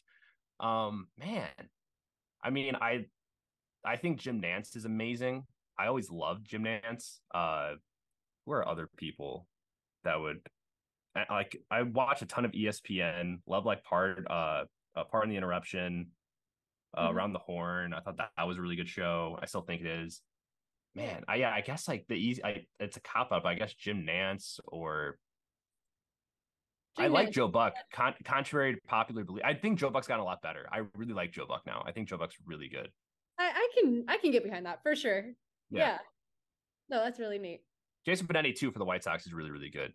Um, 0.60 1.08
man, 1.18 1.48
I 2.44 2.50
mean, 2.50 2.76
I 2.76 3.06
I 3.86 3.98
think 3.98 4.20
Jim 4.20 4.42
Nantz 4.42 4.76
is 4.76 4.86
amazing. 4.86 5.44
I 5.78 5.88
always 5.88 6.10
loved 6.10 6.48
Jim 6.48 6.64
Nantz. 6.64 7.20
Uh, 7.34 7.76
who 8.50 8.54
are 8.54 8.68
other 8.68 8.90
people 8.98 9.46
that 10.04 10.20
would 10.20 10.40
like? 11.30 11.58
I 11.72 11.84
watch 11.84 12.22
a 12.22 12.26
ton 12.26 12.46
of 12.46 12.52
ESPN. 12.52 13.42
Love 13.48 13.66
like 13.66 13.84
part 13.84 14.26
uh, 14.30 14.66
uh 14.96 15.04
Pardon 15.12 15.30
the 15.30 15.38
Interruption, 15.38 16.08
uh, 16.96 17.08
Mhm. 17.10 17.14
around 17.14 17.34
the 17.34 17.40
horn. 17.40 17.94
I 17.94 18.00
thought 18.02 18.18
that, 18.18 18.32
that 18.38 18.48
was 18.48 18.58
a 18.58 18.62
really 18.62 18.76
good 18.76 18.90
show. 18.90 19.38
I 19.42 19.46
still 19.46 19.62
think 19.62 19.82
it 19.82 19.88
is. 19.88 20.22
Man, 20.96 21.24
I 21.28 21.36
yeah, 21.36 21.52
I 21.54 21.62
guess 21.62 21.88
like 21.88 22.06
the 22.08 22.16
easy. 22.16 22.44
I 22.44 22.66
it's 22.80 22.98
a 22.98 23.02
cop 23.02 23.32
up. 23.32 23.46
I 23.46 23.54
guess 23.56 23.74
Jim 23.74 24.06
Nantz 24.08 24.60
or 24.66 25.18
I 26.98 27.04
Jim 27.04 27.12
like 27.14 27.30
Nantz. 27.30 27.34
Joe 27.34 27.48
Buck. 27.48 27.74
Con- 27.94 28.16
contrary 28.26 28.76
to 28.76 28.82
popular 28.88 29.24
belief, 29.24 29.44
I 29.46 29.54
think 29.54 29.80
Joe 29.80 29.90
Buck's 29.92 30.08
gotten 30.08 30.22
a 30.22 30.26
lot 30.26 30.42
better. 30.42 30.68
I 30.72 30.82
really 30.96 31.14
like 31.14 31.32
Joe 31.32 31.46
Buck 31.48 31.62
now. 31.66 31.84
I 31.86 31.92
think 31.92 32.10
Joe 32.10 32.18
Buck's 32.18 32.36
really 32.46 32.70
good. 32.70 32.90
I, 33.38 33.52
I 33.56 33.68
can 33.76 34.06
I 34.08 34.18
can 34.18 34.32
get 34.32 34.44
behind 34.44 34.66
that 34.66 34.82
for 34.84 34.96
sure. 34.96 35.26
Yeah. 35.70 35.80
Yeah. 35.80 35.98
No, 36.90 37.04
that's 37.04 37.20
really 37.20 37.38
neat. 37.38 37.62
Jason 38.06 38.26
Benetti 38.28 38.56
too 38.56 38.72
for 38.72 38.80
the 38.80 38.86
White 38.86 39.04
Sox 39.04 39.28
is 39.28 39.34
really 39.34 39.52
really 39.52 39.70
good. 39.70 39.92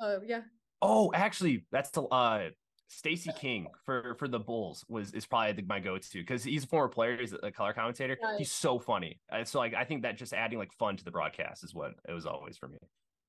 Oh 0.00 0.20
yeah. 0.24 0.42
Oh, 0.82 1.12
actually, 1.14 1.66
that's 1.70 1.90
the 1.90 2.02
uh 2.02 2.50
Stacy 2.88 3.32
King 3.32 3.68
for 3.84 4.14
for 4.18 4.28
the 4.28 4.38
Bulls 4.38 4.84
was 4.88 5.12
is 5.14 5.26
probably 5.26 5.52
the, 5.52 5.62
my 5.62 5.80
go 5.80 5.98
to 5.98 6.18
because 6.18 6.44
he's 6.44 6.64
a 6.64 6.66
former 6.66 6.88
player. 6.88 7.16
He's 7.16 7.32
a 7.32 7.50
color 7.50 7.72
commentator. 7.72 8.18
Right. 8.22 8.38
He's 8.38 8.52
so 8.52 8.78
funny. 8.78 9.20
Uh, 9.32 9.44
so 9.44 9.58
like 9.58 9.74
I 9.74 9.84
think 9.84 10.02
that 10.02 10.16
just 10.16 10.32
adding 10.32 10.58
like 10.58 10.72
fun 10.72 10.96
to 10.96 11.04
the 11.04 11.10
broadcast 11.10 11.64
is 11.64 11.74
what 11.74 11.94
it 12.08 12.12
was 12.12 12.26
always 12.26 12.56
for 12.56 12.68
me. 12.68 12.78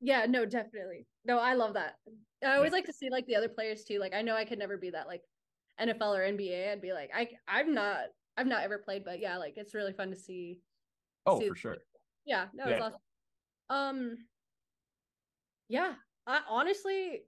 Yeah, 0.02 0.26
no, 0.26 0.46
definitely. 0.46 1.08
No, 1.24 1.40
I 1.40 1.54
love 1.54 1.74
that. 1.74 1.96
I 2.44 2.56
always 2.56 2.74
like 2.74 2.86
to 2.86 2.94
see 2.94 3.10
like 3.10 3.26
the 3.26 3.38
other 3.38 3.50
players 3.50 3.86
too. 3.86 4.00
Like 4.00 4.14
I 4.14 4.22
know 4.22 4.36
I 4.36 4.46
could 4.46 4.60
never 4.60 4.78
be 4.78 4.90
that 4.92 5.08
like 5.08 5.24
NFL 5.80 6.16
or 6.16 6.22
NBA. 6.22 6.72
I'd 6.72 6.82
be 6.82 6.94
like, 6.94 7.12
I 7.14 7.30
I'm 7.48 7.74
not 7.74 8.08
I've 8.38 8.48
not 8.48 8.64
ever 8.64 8.78
played, 8.78 9.06
but 9.06 9.20
yeah, 9.20 9.38
like 9.38 9.54
it's 9.58 9.74
really 9.74 9.94
fun 9.94 10.10
to 10.10 10.16
see. 10.16 10.60
Oh, 11.26 11.40
see 11.40 11.50
for 11.50 11.56
sure. 11.56 11.78
Yeah, 12.26 12.48
no, 12.54 12.68
it's 12.68 12.80
Yeah. 12.80 12.86
awesome. 12.86 13.00
Um 13.70 14.18
yeah, 15.68 15.96
I 16.28 16.42
honestly 16.50 17.22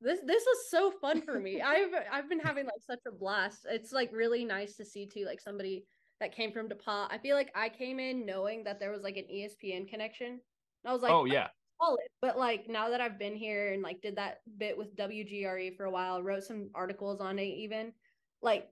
this 0.00 0.20
this 0.24 0.44
was 0.46 0.70
so 0.70 0.90
fun 0.90 1.20
for 1.22 1.38
me. 1.38 1.60
I've 1.60 1.90
I've 2.12 2.28
been 2.28 2.40
having 2.40 2.66
like 2.66 2.82
such 2.86 3.00
a 3.06 3.12
blast. 3.12 3.66
It's 3.68 3.92
like 3.92 4.10
really 4.12 4.44
nice 4.44 4.76
to 4.76 4.84
see 4.84 5.06
too 5.06 5.24
like 5.24 5.40
somebody 5.40 5.84
that 6.20 6.34
came 6.34 6.52
from 6.52 6.68
DePauw. 6.68 7.08
I 7.10 7.18
feel 7.18 7.36
like 7.36 7.50
I 7.54 7.68
came 7.68 7.98
in 8.00 8.26
knowing 8.26 8.64
that 8.64 8.80
there 8.80 8.90
was 8.90 9.02
like 9.02 9.16
an 9.16 9.24
ESPN 9.32 9.88
connection. 9.88 10.40
I 10.84 10.92
was 10.92 11.02
like, 11.02 11.12
oh 11.12 11.24
yeah, 11.24 11.48
solid. 11.80 12.06
But 12.20 12.38
like 12.38 12.68
now 12.68 12.90
that 12.90 13.00
I've 13.00 13.18
been 13.18 13.34
here 13.34 13.72
and 13.72 13.82
like 13.82 14.00
did 14.00 14.16
that 14.16 14.40
bit 14.56 14.78
with 14.78 14.96
WGRE 14.96 15.76
for 15.76 15.84
a 15.84 15.90
while, 15.90 16.22
wrote 16.22 16.44
some 16.44 16.70
articles 16.74 17.20
on 17.20 17.38
it 17.38 17.44
even, 17.44 17.92
like 18.40 18.68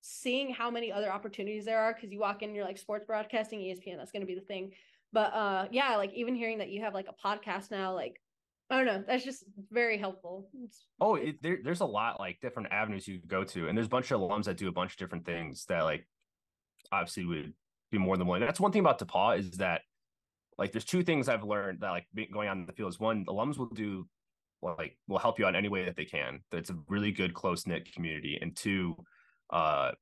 seeing 0.00 0.52
how 0.52 0.70
many 0.70 0.90
other 0.90 1.12
opportunities 1.12 1.64
there 1.64 1.80
are 1.80 1.92
because 1.92 2.10
you 2.10 2.20
walk 2.20 2.42
in, 2.42 2.54
you're 2.54 2.64
like 2.64 2.78
sports 2.78 3.04
broadcasting, 3.06 3.60
ESPN, 3.60 3.98
that's 3.98 4.12
gonna 4.12 4.26
be 4.26 4.34
the 4.34 4.40
thing. 4.40 4.72
But 5.12 5.32
uh 5.34 5.66
yeah, 5.70 5.96
like 5.96 6.12
even 6.14 6.34
hearing 6.34 6.58
that 6.58 6.70
you 6.70 6.82
have 6.82 6.94
like 6.94 7.08
a 7.08 7.26
podcast 7.28 7.70
now, 7.70 7.94
like 7.94 8.20
I 8.70 8.76
don't 8.76 8.86
know, 8.86 9.04
that's 9.06 9.24
just 9.24 9.44
very 9.70 9.96
helpful. 9.96 10.50
Oh, 11.00 11.14
it, 11.14 11.42
there, 11.42 11.58
there's 11.64 11.80
a 11.80 11.86
lot 11.86 12.20
like 12.20 12.38
different 12.40 12.70
avenues 12.70 13.08
you 13.08 13.20
go 13.26 13.42
to, 13.44 13.68
and 13.68 13.76
there's 13.76 13.86
a 13.86 13.90
bunch 13.90 14.10
of 14.10 14.20
alums 14.20 14.44
that 14.44 14.58
do 14.58 14.68
a 14.68 14.72
bunch 14.72 14.92
of 14.92 14.98
different 14.98 15.24
things 15.24 15.64
that 15.66 15.84
like 15.84 16.06
obviously 16.92 17.24
would 17.24 17.54
be 17.90 17.98
more 17.98 18.16
than 18.16 18.26
willing. 18.26 18.42
That's 18.42 18.60
one 18.60 18.72
thing 18.72 18.80
about 18.80 18.98
DePauw 18.98 19.38
is 19.38 19.52
that 19.52 19.82
like 20.58 20.72
there's 20.72 20.84
two 20.84 21.02
things 21.02 21.28
I've 21.28 21.44
learned 21.44 21.80
that 21.80 21.90
like 21.90 22.06
going 22.32 22.48
on 22.48 22.60
in 22.60 22.66
the 22.66 22.72
field 22.72 22.92
is 22.92 23.00
one, 23.00 23.24
alums 23.26 23.56
will 23.56 23.66
do 23.66 24.06
like 24.60 24.98
will 25.06 25.18
help 25.18 25.38
you 25.38 25.46
out 25.46 25.50
in 25.50 25.56
any 25.56 25.68
way 25.68 25.84
that 25.84 25.96
they 25.96 26.04
can. 26.04 26.40
That 26.50 26.58
it's 26.58 26.70
a 26.70 26.76
really 26.88 27.12
good 27.12 27.32
close 27.32 27.66
knit 27.66 27.90
community, 27.94 28.38
and 28.40 28.54
two, 28.54 28.96
uh, 29.50 29.92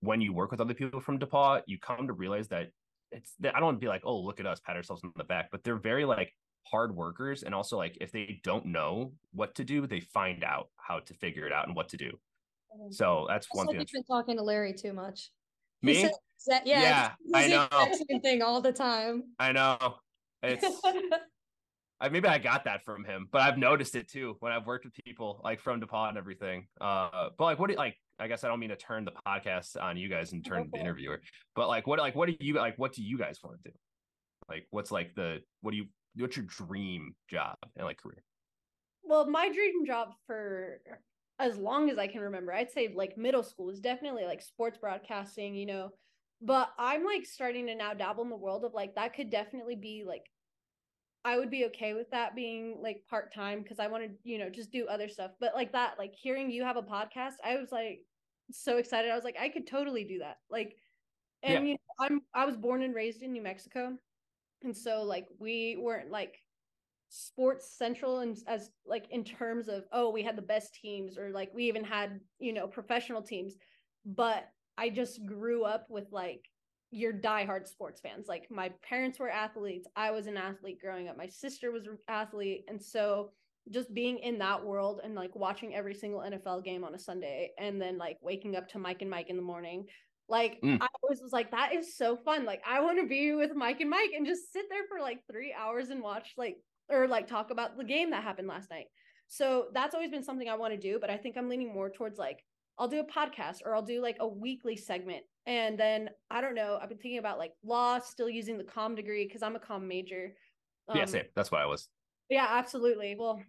when 0.00 0.20
you 0.20 0.32
work 0.32 0.50
with 0.50 0.60
other 0.60 0.74
people 0.74 1.00
from 1.00 1.18
DePauw, 1.18 1.62
you 1.66 1.78
come 1.78 2.06
to 2.06 2.12
realize 2.12 2.48
that 2.48 2.68
it's 3.10 3.34
that 3.40 3.56
I 3.56 3.58
don't 3.58 3.66
want 3.66 3.80
to 3.80 3.84
be 3.84 3.88
like, 3.88 4.02
oh, 4.04 4.20
look 4.20 4.40
at 4.40 4.46
us, 4.46 4.60
pat 4.60 4.76
ourselves 4.76 5.02
on 5.02 5.12
the 5.16 5.24
back, 5.24 5.48
but 5.50 5.64
they're 5.64 5.76
very 5.76 6.04
like 6.04 6.32
hard 6.64 6.94
workers 6.94 7.42
and 7.42 7.54
also 7.54 7.76
like 7.76 7.96
if 8.00 8.12
they 8.12 8.40
don't 8.44 8.66
know 8.66 9.12
what 9.32 9.54
to 9.56 9.64
do 9.64 9.86
they 9.86 10.00
find 10.00 10.44
out 10.44 10.68
how 10.76 11.00
to 11.00 11.14
figure 11.14 11.46
it 11.46 11.52
out 11.52 11.66
and 11.66 11.74
what 11.76 11.88
to 11.88 11.96
do. 11.96 12.10
So 12.90 13.26
that's 13.28 13.48
one 13.52 13.66
thing 13.66 13.80
you've 13.80 13.88
been 13.92 14.04
talking 14.04 14.36
to 14.36 14.42
Larry 14.42 14.72
too 14.72 14.92
much. 14.92 15.30
He 15.80 15.86
me? 15.88 15.94
said 16.02 16.12
that- 16.46 16.66
yeah, 16.66 16.80
Yeah, 16.82 17.10
he 17.26 17.34
I 17.34 17.48
know. 17.48 17.68
same 18.08 18.20
thing 18.20 18.42
all 18.42 18.60
the 18.60 18.72
time. 18.72 19.24
i 19.38 19.50
know. 19.52 19.76
It's 20.42 20.64
I, 22.02 22.08
maybe 22.08 22.28
i 22.28 22.38
got 22.38 22.64
that 22.64 22.82
from 22.82 23.04
him 23.04 23.28
but 23.30 23.42
i've 23.42 23.58
noticed 23.58 23.94
it 23.94 24.08
too 24.08 24.34
when 24.40 24.52
i've 24.52 24.66
worked 24.66 24.86
with 24.86 24.94
people 25.04 25.38
like 25.44 25.60
from 25.60 25.82
DePauw 25.82 26.08
and 26.08 26.16
everything. 26.16 26.66
Uh 26.80 27.28
but 27.36 27.44
like 27.44 27.58
what 27.58 27.68
do 27.68 27.76
like 27.76 27.96
i 28.18 28.26
guess 28.26 28.42
i 28.42 28.48
don't 28.48 28.58
mean 28.60 28.70
to 28.70 28.76
turn 28.76 29.04
the 29.04 29.12
podcast 29.26 29.78
on 29.78 29.98
you 29.98 30.08
guys 30.08 30.32
and 30.32 30.42
turn 30.44 30.70
the 30.72 30.78
interviewer 30.78 31.20
but 31.54 31.68
like 31.68 31.86
what 31.86 31.98
like 31.98 32.14
what 32.14 32.26
do 32.28 32.36
you 32.40 32.54
like 32.54 32.78
what 32.78 32.94
do 32.94 33.02
you 33.02 33.18
guys 33.18 33.38
want 33.44 33.62
to 33.62 33.70
do? 33.70 33.76
Like 34.48 34.66
what's 34.70 34.90
like 34.90 35.14
the 35.14 35.40
what 35.60 35.72
do 35.72 35.76
you 35.76 35.86
what's 36.16 36.36
your 36.36 36.46
dream 36.46 37.14
job 37.28 37.56
and 37.76 37.86
like 37.86 37.98
career 37.98 38.24
well, 39.02 39.26
my 39.28 39.50
dream 39.50 39.84
job 39.86 40.10
for 40.26 40.80
as 41.38 41.56
long 41.56 41.88
as 41.90 41.98
I 41.98 42.06
can 42.06 42.20
remember, 42.20 42.52
I'd 42.52 42.70
say 42.70 42.92
like 42.94 43.16
middle 43.16 43.42
school 43.42 43.70
is 43.70 43.80
definitely 43.80 44.24
like 44.24 44.42
sports 44.42 44.78
broadcasting, 44.78 45.54
you 45.54 45.66
know. 45.66 45.90
But 46.42 46.70
I'm 46.78 47.04
like 47.04 47.26
starting 47.26 47.66
to 47.66 47.74
now 47.74 47.94
dabble 47.94 48.22
in 48.24 48.30
the 48.30 48.36
world 48.36 48.64
of 48.64 48.74
like 48.74 48.94
that 48.94 49.14
could 49.14 49.30
definitely 49.30 49.74
be 49.74 50.04
like 50.06 50.30
I 51.24 51.36
would 51.36 51.50
be 51.50 51.66
okay 51.66 51.92
with 51.92 52.10
that 52.12 52.34
being 52.34 52.78
like 52.80 53.04
part 53.08 53.32
time 53.34 53.62
because 53.62 53.78
I 53.78 53.88
want 53.88 54.04
to, 54.04 54.10
you 54.22 54.38
know, 54.38 54.48
just 54.48 54.70
do 54.70 54.86
other 54.86 55.08
stuff. 55.08 55.32
But 55.38 55.54
like 55.54 55.72
that, 55.72 55.98
like 55.98 56.14
hearing 56.14 56.50
you 56.50 56.64
have 56.64 56.78
a 56.78 56.82
podcast, 56.82 57.34
I 57.44 57.56
was 57.56 57.70
like 57.70 58.00
so 58.50 58.78
excited. 58.78 59.10
I 59.10 59.16
was 59.16 59.24
like, 59.24 59.36
I 59.38 59.50
could 59.50 59.66
totally 59.66 60.04
do 60.04 60.20
that. 60.20 60.38
Like, 60.48 60.76
and 61.42 61.54
Yeah. 61.54 61.60
you 61.68 61.74
know, 61.74 61.78
I'm 62.06 62.22
I 62.34 62.46
was 62.46 62.56
born 62.56 62.82
and 62.82 62.94
raised 62.94 63.22
in 63.22 63.32
New 63.32 63.42
Mexico, 63.42 63.98
and 64.62 64.76
so 64.76 65.02
like 65.02 65.26
we 65.38 65.76
weren't 65.80 66.10
like 66.10 66.38
sports 67.08 67.76
central 67.76 68.20
and 68.20 68.38
as 68.46 68.70
like 68.86 69.06
in 69.10 69.24
terms 69.24 69.68
of 69.68 69.84
oh 69.92 70.10
we 70.10 70.22
had 70.22 70.36
the 70.36 70.42
best 70.42 70.74
teams 70.74 71.18
or 71.18 71.30
like 71.30 71.50
we 71.52 71.64
even 71.64 71.82
had 71.82 72.20
you 72.38 72.52
know 72.52 72.66
professional 72.66 73.22
teams. 73.22 73.54
But 74.04 74.48
i 74.78 74.88
just 74.88 75.26
grew 75.26 75.64
up 75.64 75.86
with 75.90 76.06
like 76.10 76.44
your 76.92 77.12
diehard 77.12 77.68
sports 77.68 78.00
fans. 78.00 78.26
Like 78.28 78.48
my 78.50 78.70
parents 78.82 79.20
were 79.20 79.30
athletes. 79.30 79.86
I 79.94 80.10
was 80.10 80.26
an 80.26 80.36
athlete 80.36 80.80
growing 80.80 81.08
up. 81.08 81.16
My 81.16 81.28
sister 81.28 81.70
was 81.70 81.86
an 81.86 81.96
athlete. 82.08 82.64
And 82.66 82.82
so 82.82 83.30
just 83.70 83.94
being 83.94 84.18
in 84.18 84.38
that 84.38 84.64
world 84.64 85.00
and 85.04 85.14
like 85.14 85.34
watching 85.36 85.74
every 85.74 85.94
single 85.94 86.20
nfl 86.20 86.64
game 86.64 86.82
on 86.82 86.94
a 86.94 86.98
sunday 86.98 87.50
and 87.58 87.80
then 87.80 87.98
like 87.98 88.16
waking 88.22 88.56
up 88.56 88.68
to 88.68 88.78
mike 88.78 89.02
and 89.02 89.10
mike 89.10 89.28
in 89.28 89.36
the 89.36 89.42
morning 89.42 89.84
like 90.30 90.58
Mm. 90.62 90.78
i 90.80 90.86
always 91.02 91.20
was 91.20 91.32
like 91.32 91.50
that 91.50 91.74
is 91.74 91.96
so 91.96 92.16
fun 92.16 92.44
like 92.44 92.62
i 92.66 92.80
want 92.80 92.98
to 93.00 93.06
be 93.06 93.32
with 93.34 93.54
mike 93.54 93.80
and 93.80 93.90
mike 93.90 94.10
and 94.16 94.24
just 94.26 94.52
sit 94.52 94.66
there 94.70 94.84
for 94.88 95.00
like 95.00 95.18
three 95.30 95.52
hours 95.52 95.90
and 95.90 96.00
watch 96.02 96.32
like 96.36 96.56
or 96.88 97.06
like 97.06 97.26
talk 97.26 97.50
about 97.50 97.76
the 97.76 97.84
game 97.84 98.10
that 98.10 98.22
happened 98.24 98.48
last 98.48 98.68
night. 98.68 98.86
So 99.28 99.66
that's 99.72 99.94
always 99.94 100.10
been 100.10 100.24
something 100.24 100.48
I 100.48 100.56
want 100.56 100.72
to 100.74 100.76
do, 100.76 100.98
but 101.00 101.08
I 101.08 101.16
think 101.16 101.36
I'm 101.36 101.48
leaning 101.48 101.72
more 101.72 101.88
towards 101.88 102.18
like 102.18 102.42
I'll 102.80 102.88
do 102.88 102.98
a 102.98 103.04
podcast 103.04 103.58
or 103.64 103.76
I'll 103.76 103.82
do 103.82 104.02
like 104.02 104.16
a 104.18 104.26
weekly 104.26 104.74
segment. 104.74 105.22
And 105.46 105.78
then 105.78 106.10
I 106.32 106.40
don't 106.40 106.56
know, 106.56 106.80
I've 106.82 106.88
been 106.88 106.98
thinking 106.98 107.20
about 107.20 107.38
like 107.38 107.52
law, 107.62 108.00
still 108.00 108.28
using 108.28 108.58
the 108.58 108.64
com 108.64 108.96
degree 108.96 109.24
because 109.24 109.40
I'm 109.40 109.54
a 109.54 109.60
com 109.60 109.86
major. 109.86 110.34
yeah 110.92 111.02
Um, 111.02 111.06
same 111.08 111.26
that's 111.36 111.52
why 111.52 111.62
i 111.62 111.66
was 111.66 111.88
Yeah, 112.28 112.48
absolutely. 112.50 113.14
Well, 113.16 113.40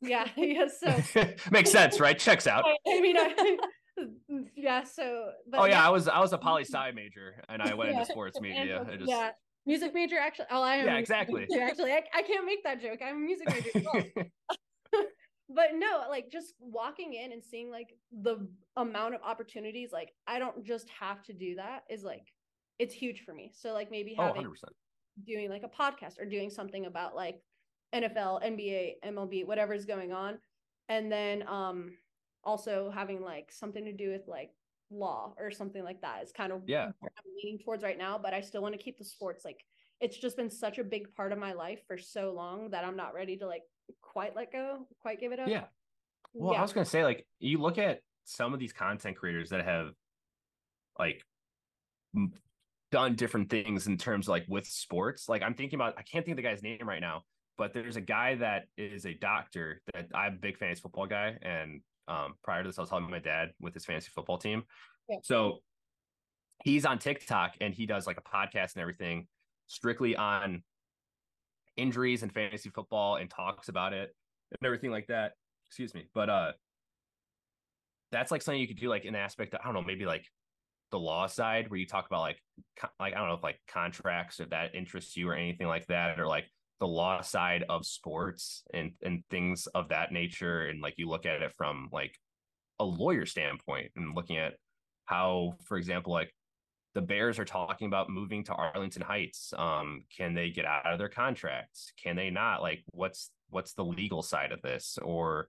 yeah, 0.00 0.26
yeah. 0.38 0.68
So 0.68 0.88
makes 1.50 1.70
sense 1.70 2.00
right 2.00 2.18
checks 2.18 2.46
out 2.46 2.64
I, 2.64 2.74
I 2.96 3.00
mean, 3.02 3.16
I, 3.18 3.58
yeah. 4.56 4.84
So, 4.84 5.30
but 5.50 5.60
oh 5.60 5.64
yeah, 5.64 5.86
I 5.86 5.90
was 5.90 6.08
I 6.08 6.20
was 6.20 6.32
a 6.32 6.38
poli 6.38 6.62
sci 6.64 6.90
major 6.92 7.42
and 7.48 7.62
I 7.62 7.74
went 7.74 7.90
Yeah. 7.90 8.00
into 8.00 8.12
sports 8.12 8.40
media. 8.40 8.84
And- 8.88 8.98
just 8.98 9.10
yeah, 9.10 9.30
music 9.66 9.94
major. 9.94 10.16
Actually, 10.18 10.46
oh, 10.50 10.62
I 10.62 10.76
am. 10.76 10.86
Yeah, 10.86 10.96
exactly. 10.96 11.46
major, 11.48 11.62
Actually, 11.62 11.92
I, 11.92 12.02
I 12.14 12.22
can't 12.22 12.46
make 12.46 12.62
that 12.64 12.80
joke. 12.80 13.00
I'm 13.04 13.16
a 13.16 13.18
music 13.18 13.48
major. 13.48 14.10
but 15.50 15.70
no 15.74 16.02
like 16.10 16.30
just 16.30 16.52
walking 16.60 17.14
in 17.14 17.32
and 17.32 17.42
seeing 17.42 17.70
like 17.70 17.94
the 18.22 18.46
amount 18.76 19.14
of 19.14 19.22
opportunities 19.22 19.88
like 19.92 20.12
i 20.26 20.38
don't 20.38 20.62
just 20.62 20.90
have 20.90 21.22
to 21.22 21.32
do 21.32 21.54
that 21.54 21.84
is 21.88 22.02
like 22.02 22.34
it's 22.78 22.92
huge 22.92 23.22
for 23.24 23.32
me 23.32 23.50
so 23.54 23.72
like 23.72 23.90
maybe 23.90 24.14
oh, 24.18 24.24
having 24.24 24.42
100 24.42 24.50
percent. 24.50 24.72
doing 25.26 25.48
like 25.48 25.62
a 25.62 25.68
podcast 25.68 26.20
or 26.20 26.26
doing 26.26 26.50
something 26.50 26.84
about 26.84 27.16
like 27.16 27.40
NFL, 27.94 28.42
NBA, 28.44 28.96
MLB, 29.04 29.46
whatever's 29.46 29.84
going 29.84 30.12
on. 30.12 30.38
And 30.88 31.10
then 31.10 31.46
um 31.48 31.92
also 32.44 32.90
having 32.94 33.22
like 33.22 33.50
something 33.52 33.84
to 33.84 33.92
do 33.92 34.10
with 34.10 34.26
like 34.26 34.50
law 34.90 35.34
or 35.38 35.50
something 35.50 35.84
like 35.84 36.00
that 36.00 36.22
is 36.22 36.32
kind 36.32 36.50
of 36.50 36.62
yeah 36.66 36.86
I'm 37.02 37.10
leaning 37.42 37.58
towards 37.58 37.82
right 37.82 37.98
now, 37.98 38.18
but 38.18 38.32
I 38.32 38.40
still 38.40 38.62
want 38.62 38.74
to 38.74 38.82
keep 38.82 38.98
the 38.98 39.04
sports 39.04 39.44
like 39.44 39.64
it's 40.00 40.16
just 40.16 40.36
been 40.36 40.50
such 40.50 40.78
a 40.78 40.84
big 40.84 41.14
part 41.14 41.32
of 41.32 41.38
my 41.38 41.52
life 41.52 41.80
for 41.86 41.98
so 41.98 42.32
long 42.32 42.70
that 42.70 42.84
I'm 42.84 42.96
not 42.96 43.14
ready 43.14 43.36
to 43.38 43.46
like 43.46 43.62
quite 44.00 44.36
let 44.36 44.52
go, 44.52 44.86
quite 45.00 45.20
give 45.20 45.32
it 45.32 45.40
up. 45.40 45.48
Yeah. 45.48 45.64
Well, 46.32 46.52
yeah. 46.52 46.60
I 46.60 46.62
was 46.62 46.72
gonna 46.72 46.84
say, 46.84 47.04
like, 47.04 47.26
you 47.40 47.58
look 47.58 47.78
at 47.78 48.00
some 48.24 48.52
of 48.52 48.60
these 48.60 48.72
content 48.72 49.16
creators 49.16 49.50
that 49.50 49.64
have 49.64 49.90
like 50.98 51.22
m- 52.14 52.32
done 52.90 53.14
different 53.14 53.50
things 53.50 53.86
in 53.86 53.96
terms 53.96 54.26
of, 54.26 54.30
like 54.30 54.44
with 54.48 54.66
sports. 54.66 55.28
Like, 55.28 55.42
I'm 55.42 55.54
thinking 55.54 55.78
about, 55.78 55.94
I 55.98 56.02
can't 56.02 56.24
think 56.24 56.38
of 56.38 56.42
the 56.42 56.48
guy's 56.48 56.62
name 56.62 56.86
right 56.88 57.00
now, 57.00 57.22
but 57.56 57.72
there's 57.72 57.96
a 57.96 58.00
guy 58.00 58.36
that 58.36 58.64
is 58.76 59.04
a 59.04 59.14
doctor 59.14 59.80
that 59.94 60.06
I'm 60.14 60.34
a 60.34 60.38
big 60.38 60.58
fantasy 60.58 60.80
football 60.80 61.06
guy, 61.06 61.36
and 61.42 61.80
um, 62.08 62.34
prior 62.42 62.62
to 62.62 62.68
this, 62.68 62.78
I 62.78 62.82
was 62.82 62.90
helping 62.90 63.10
my 63.10 63.18
dad 63.18 63.50
with 63.60 63.74
his 63.74 63.84
fantasy 63.84 64.10
football 64.14 64.38
team. 64.38 64.62
Yeah. 65.08 65.18
So 65.22 65.58
he's 66.64 66.84
on 66.84 66.98
TikTok 66.98 67.54
and 67.60 67.72
he 67.72 67.86
does 67.86 68.06
like 68.06 68.18
a 68.18 68.22
podcast 68.22 68.74
and 68.74 68.82
everything 68.82 69.26
strictly 69.66 70.16
on 70.16 70.62
injuries 71.76 72.22
and 72.22 72.32
fantasy 72.32 72.70
football 72.70 73.16
and 73.16 73.30
talks 73.30 73.68
about 73.68 73.92
it 73.92 74.14
and 74.50 74.66
everything 74.66 74.90
like 74.90 75.06
that. 75.08 75.32
Excuse 75.68 75.94
me. 75.94 76.06
But 76.14 76.28
uh 76.28 76.52
that's 78.10 78.30
like 78.30 78.42
something 78.42 78.60
you 78.60 78.66
could 78.66 78.80
do 78.80 78.88
like 78.88 79.04
an 79.04 79.14
aspect 79.14 79.52
of, 79.54 79.60
I 79.62 79.66
don't 79.66 79.74
know, 79.74 79.82
maybe 79.82 80.06
like 80.06 80.26
the 80.90 80.98
law 80.98 81.26
side 81.26 81.70
where 81.70 81.78
you 81.78 81.86
talk 81.86 82.06
about 82.06 82.20
like 82.20 82.42
co- 82.80 82.88
like 82.98 83.14
I 83.14 83.18
don't 83.18 83.28
know 83.28 83.34
if 83.34 83.42
like 83.42 83.60
contracts 83.68 84.40
if 84.40 84.50
that 84.50 84.74
interests 84.74 85.16
you 85.16 85.28
or 85.28 85.34
anything 85.34 85.66
like 85.66 85.86
that 85.88 86.18
or 86.18 86.26
like 86.26 86.46
the 86.80 86.86
law 86.86 87.20
side 87.20 87.64
of 87.68 87.84
sports 87.84 88.62
and 88.72 88.92
and 89.02 89.22
things 89.30 89.66
of 89.74 89.88
that 89.88 90.12
nature 90.12 90.66
and 90.66 90.80
like 90.80 90.94
you 90.96 91.08
look 91.08 91.26
at 91.26 91.42
it 91.42 91.52
from 91.56 91.88
like 91.92 92.16
a 92.78 92.84
lawyer 92.84 93.26
standpoint 93.26 93.90
and 93.96 94.14
looking 94.14 94.36
at 94.36 94.54
how 95.06 95.54
for 95.64 95.76
example 95.76 96.12
like 96.12 96.32
the 96.94 97.00
bears 97.02 97.38
are 97.38 97.44
talking 97.44 97.86
about 97.86 98.10
moving 98.10 98.44
to 98.44 98.52
arlington 98.52 99.02
heights 99.02 99.52
um 99.56 100.04
can 100.16 100.34
they 100.34 100.50
get 100.50 100.64
out 100.64 100.86
of 100.86 100.98
their 100.98 101.08
contracts? 101.08 101.92
Can 102.02 102.16
they 102.16 102.30
not? 102.30 102.62
Like 102.62 102.82
what's 102.92 103.30
what's 103.50 103.74
the 103.74 103.84
legal 103.84 104.22
side 104.22 104.52
of 104.52 104.62
this? 104.62 104.98
Or 105.02 105.48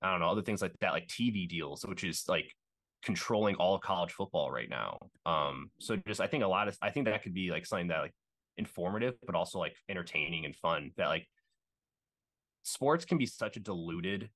i 0.00 0.10
don't 0.10 0.20
know 0.20 0.30
other 0.30 0.42
things 0.42 0.62
like 0.62 0.72
that 0.80 0.92
like 0.92 1.08
tv 1.08 1.48
deals 1.48 1.84
which 1.84 2.04
is 2.04 2.22
like 2.28 2.54
controlling 3.02 3.56
all 3.56 3.78
college 3.78 4.12
football 4.12 4.50
right 4.50 4.70
now. 4.70 4.98
Um 5.26 5.70
so 5.78 5.96
just 6.06 6.20
i 6.20 6.26
think 6.26 6.44
a 6.44 6.48
lot 6.48 6.68
of 6.68 6.78
i 6.80 6.90
think 6.90 7.06
that 7.06 7.22
could 7.22 7.34
be 7.34 7.50
like 7.50 7.66
something 7.66 7.88
that 7.88 8.00
like 8.00 8.14
informative 8.58 9.14
but 9.24 9.34
also 9.34 9.58
like 9.58 9.76
entertaining 9.88 10.44
and 10.44 10.54
fun 10.56 10.90
that 10.96 11.08
like 11.08 11.26
sports 12.62 13.04
can 13.04 13.18
be 13.18 13.26
such 13.26 13.56
a 13.56 13.60
diluted 13.60 14.30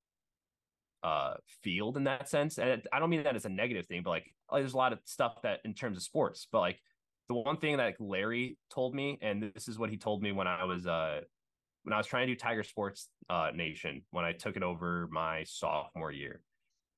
uh 1.03 1.33
field 1.61 1.97
in 1.97 2.05
that 2.05 2.29
sense. 2.29 2.57
And 2.57 2.81
i 2.91 2.99
don't 2.99 3.09
mean 3.09 3.23
that 3.23 3.35
as 3.35 3.45
a 3.45 3.49
negative 3.49 3.85
thing 3.85 4.01
but 4.03 4.11
like, 4.11 4.33
like 4.51 4.61
there's 4.61 4.73
a 4.73 4.77
lot 4.77 4.93
of 4.93 4.99
stuff 5.05 5.41
that 5.43 5.59
in 5.65 5.73
terms 5.73 5.97
of 5.97 6.03
sports 6.03 6.47
but 6.51 6.59
like 6.59 6.79
the 7.29 7.35
one 7.35 7.57
thing 7.57 7.77
that 7.77 7.85
like, 7.85 7.97
larry 7.99 8.57
told 8.69 8.95
me 8.95 9.17
and 9.21 9.51
this 9.53 9.67
is 9.67 9.77
what 9.77 9.89
he 9.89 9.97
told 9.97 10.21
me 10.23 10.31
when 10.31 10.47
i 10.47 10.63
was 10.63 10.87
uh 10.87 11.21
when 11.83 11.93
i 11.93 11.97
was 11.97 12.07
trying 12.07 12.27
to 12.27 12.33
do 12.33 12.37
tiger 12.37 12.63
sports 12.63 13.09
uh 13.29 13.49
nation 13.53 14.01
when 14.11 14.23
i 14.23 14.31
took 14.31 14.55
it 14.55 14.63
over 14.63 15.09
my 15.11 15.43
sophomore 15.43 16.11
year 16.11 16.41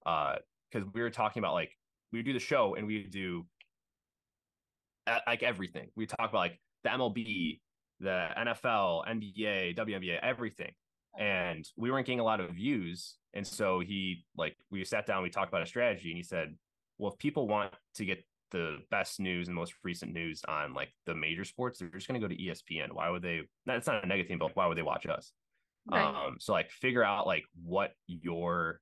uh 0.06 0.36
because 0.72 0.88
we 0.94 1.02
were 1.02 1.10
talking 1.10 1.42
about 1.42 1.54
like 1.54 1.72
we 2.12 2.20
would 2.20 2.26
do 2.26 2.34
the 2.34 2.40
show 2.40 2.76
and 2.76 2.86
we 2.86 3.04
do 3.04 3.46
like 5.28 5.44
everything. 5.44 5.90
We 5.96 6.06
talk 6.06 6.30
about 6.30 6.34
like 6.34 6.60
the 6.86 6.92
mlb 6.92 7.60
the 8.00 8.28
nfl 8.38 9.06
nba 9.08 9.76
WNBA, 9.76 10.20
everything. 10.22 10.72
And 11.18 11.66
we 11.78 11.92
weren't 11.92 12.06
getting 12.06 12.20
a 12.20 12.24
lot 12.26 12.42
of 12.42 12.52
views. 12.52 13.16
And 13.34 13.46
so 13.46 13.80
he 13.80 14.26
like 14.38 14.56
we 14.72 14.84
sat 14.86 15.06
down 15.06 15.24
we 15.24 15.30
talked 15.30 15.50
about 15.50 15.64
a 15.64 15.66
strategy 15.66 16.10
and 16.10 16.18
he 16.18 16.24
said 16.24 16.56
well 16.98 17.12
if 17.12 17.18
people 17.18 17.48
want 17.48 17.74
to 17.96 18.06
get 18.06 18.24
the 18.52 18.78
best 18.92 19.20
news 19.20 19.48
and 19.48 19.56
most 19.56 19.74
recent 19.84 20.14
news 20.14 20.42
on 20.48 20.74
like 20.74 20.90
the 21.06 21.16
major 21.16 21.44
sports 21.44 21.80
they're 21.80 21.90
just 21.90 22.08
going 22.08 22.20
to 22.20 22.26
go 22.26 22.34
to 22.34 22.42
espn 22.42 22.94
why 22.94 23.10
would 23.10 23.22
they 23.22 23.42
that's 23.66 23.88
not 23.88 24.04
a 24.04 24.08
negative 24.08 24.30
thing 24.30 24.38
but 24.38 24.56
why 24.56 24.68
would 24.68 24.78
they 24.78 24.84
watch 24.84 25.06
us? 25.08 25.34
Right. 25.92 26.02
um 26.04 26.38
so 26.40 26.54
like 26.54 26.72
figure 26.72 27.04
out 27.04 27.28
like 27.28 27.44
what 27.62 27.92
your 28.08 28.80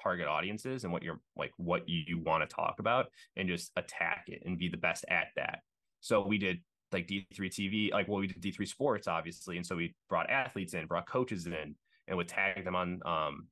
target 0.00 0.26
audience 0.26 0.66
is 0.66 0.84
and 0.84 0.92
what 0.92 1.02
you're 1.02 1.20
like 1.36 1.52
what 1.56 1.88
you, 1.88 2.02
you 2.06 2.18
want 2.18 2.48
to 2.48 2.54
talk 2.54 2.76
about 2.78 3.06
and 3.36 3.48
just 3.48 3.72
attack 3.76 4.24
it 4.28 4.42
and 4.44 4.58
be 4.58 4.68
the 4.68 4.76
best 4.76 5.04
at 5.08 5.28
that. 5.36 5.60
So 6.00 6.26
we 6.26 6.38
did 6.38 6.60
like 6.92 7.06
D3 7.06 7.50
TV, 7.50 7.90
like 7.92 8.08
well, 8.08 8.20
we 8.20 8.26
did 8.28 8.40
D3 8.40 8.66
sports, 8.66 9.08
obviously. 9.08 9.56
And 9.56 9.66
so 9.66 9.76
we 9.76 9.94
brought 10.08 10.30
athletes 10.30 10.74
in, 10.74 10.86
brought 10.86 11.08
coaches 11.08 11.46
in, 11.46 11.74
and 12.08 12.16
would 12.16 12.28
tag 12.28 12.64
them 12.64 12.76
on 12.76 13.00
um 13.04 13.48